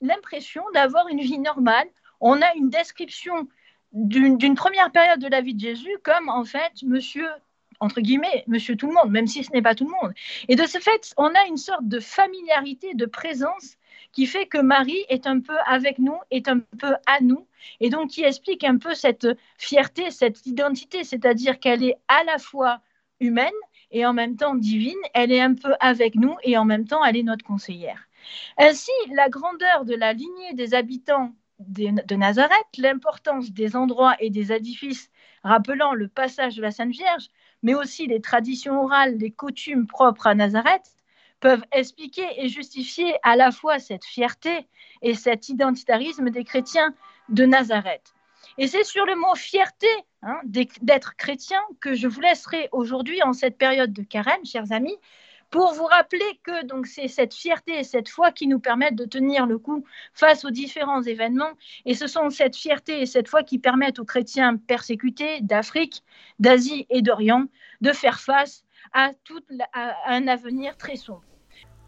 l'impression 0.00 0.62
d'avoir 0.74 1.08
une 1.08 1.20
vie 1.20 1.38
normale, 1.38 1.88
on 2.20 2.40
a 2.40 2.54
une 2.54 2.70
description 2.70 3.48
d'une 3.92 4.54
première 4.54 4.90
période 4.90 5.20
de 5.20 5.28
la 5.28 5.40
vie 5.40 5.54
de 5.54 5.60
Jésus 5.60 5.96
comme 6.02 6.28
en 6.28 6.44
fait 6.44 6.72
monsieur 6.82 7.28
entre 7.80 8.00
guillemets, 8.00 8.44
monsieur 8.46 8.76
tout 8.76 8.88
le 8.88 8.94
monde, 8.94 9.10
même 9.10 9.26
si 9.26 9.44
ce 9.44 9.52
n'est 9.52 9.62
pas 9.62 9.74
tout 9.74 9.84
le 9.84 9.90
monde. 10.02 10.12
Et 10.48 10.56
de 10.56 10.66
ce 10.66 10.78
fait, 10.78 11.14
on 11.16 11.28
a 11.28 11.46
une 11.46 11.56
sorte 11.56 11.86
de 11.86 12.00
familiarité, 12.00 12.94
de 12.94 13.06
présence 13.06 13.76
qui 14.12 14.26
fait 14.26 14.46
que 14.46 14.58
Marie 14.58 15.04
est 15.08 15.26
un 15.26 15.40
peu 15.40 15.56
avec 15.66 15.98
nous, 15.98 16.16
est 16.30 16.48
un 16.48 16.58
peu 16.58 16.96
à 17.06 17.20
nous, 17.20 17.46
et 17.80 17.90
donc 17.90 18.10
qui 18.10 18.24
explique 18.24 18.64
un 18.64 18.78
peu 18.78 18.94
cette 18.94 19.28
fierté, 19.58 20.10
cette 20.10 20.44
identité, 20.46 21.04
c'est-à-dire 21.04 21.60
qu'elle 21.60 21.84
est 21.84 21.96
à 22.08 22.24
la 22.24 22.38
fois 22.38 22.80
humaine 23.20 23.52
et 23.90 24.04
en 24.06 24.12
même 24.12 24.36
temps 24.36 24.54
divine, 24.54 24.98
elle 25.14 25.32
est 25.32 25.40
un 25.40 25.54
peu 25.54 25.74
avec 25.80 26.14
nous 26.14 26.36
et 26.42 26.56
en 26.56 26.64
même 26.64 26.86
temps 26.86 27.04
elle 27.04 27.16
est 27.16 27.22
notre 27.22 27.44
conseillère. 27.44 28.07
Ainsi, 28.56 28.90
la 29.12 29.28
grandeur 29.28 29.84
de 29.84 29.94
la 29.94 30.12
lignée 30.12 30.54
des 30.54 30.74
habitants 30.74 31.32
de 31.60 32.14
Nazareth, 32.14 32.76
l'importance 32.76 33.50
des 33.50 33.74
endroits 33.74 34.16
et 34.20 34.30
des 34.30 34.52
édifices 34.52 35.10
rappelant 35.42 35.92
le 35.94 36.08
passage 36.08 36.56
de 36.56 36.62
la 36.62 36.70
Sainte 36.70 36.92
Vierge, 36.92 37.28
mais 37.62 37.74
aussi 37.74 38.06
les 38.06 38.20
traditions 38.20 38.80
orales, 38.82 39.16
les 39.18 39.30
coutumes 39.30 39.86
propres 39.86 40.28
à 40.28 40.34
Nazareth, 40.34 40.94
peuvent 41.40 41.64
expliquer 41.72 42.26
et 42.36 42.48
justifier 42.48 43.14
à 43.22 43.36
la 43.36 43.50
fois 43.50 43.78
cette 43.78 44.04
fierté 44.04 44.68
et 45.02 45.14
cet 45.14 45.48
identitarisme 45.48 46.30
des 46.30 46.44
chrétiens 46.44 46.94
de 47.28 47.44
Nazareth. 47.44 48.14
Et 48.56 48.66
c'est 48.66 48.84
sur 48.84 49.06
le 49.06 49.14
mot 49.14 49.34
fierté 49.36 49.86
hein, 50.22 50.40
d'être 50.44 51.16
chrétien 51.16 51.60
que 51.80 51.94
je 51.94 52.08
vous 52.08 52.20
laisserai 52.20 52.68
aujourd'hui 52.72 53.22
en 53.22 53.32
cette 53.32 53.56
période 53.56 53.92
de 53.92 54.02
carême, 54.02 54.44
chers 54.44 54.72
amis, 54.72 54.96
pour 55.50 55.72
vous 55.72 55.84
rappeler 55.84 56.40
que 56.42 56.64
donc 56.66 56.86
c'est 56.86 57.08
cette 57.08 57.34
fierté 57.34 57.78
et 57.78 57.84
cette 57.84 58.08
foi 58.08 58.32
qui 58.32 58.46
nous 58.46 58.60
permettent 58.60 58.96
de 58.96 59.04
tenir 59.04 59.46
le 59.46 59.58
coup 59.58 59.84
face 60.14 60.44
aux 60.44 60.50
différents 60.50 61.02
événements. 61.02 61.52
Et 61.84 61.94
ce 61.94 62.06
sont 62.06 62.30
cette 62.30 62.56
fierté 62.56 63.00
et 63.00 63.06
cette 63.06 63.28
foi 63.28 63.42
qui 63.42 63.58
permettent 63.58 63.98
aux 63.98 64.04
chrétiens 64.04 64.56
persécutés 64.56 65.40
d'Afrique, 65.40 66.02
d'Asie 66.38 66.86
et 66.90 67.02
d'Orient 67.02 67.46
de 67.80 67.92
faire 67.92 68.20
face 68.20 68.64
à, 68.92 69.12
à 69.72 70.12
un 70.12 70.26
avenir 70.28 70.76
très 70.76 70.96
sombre. 70.96 71.22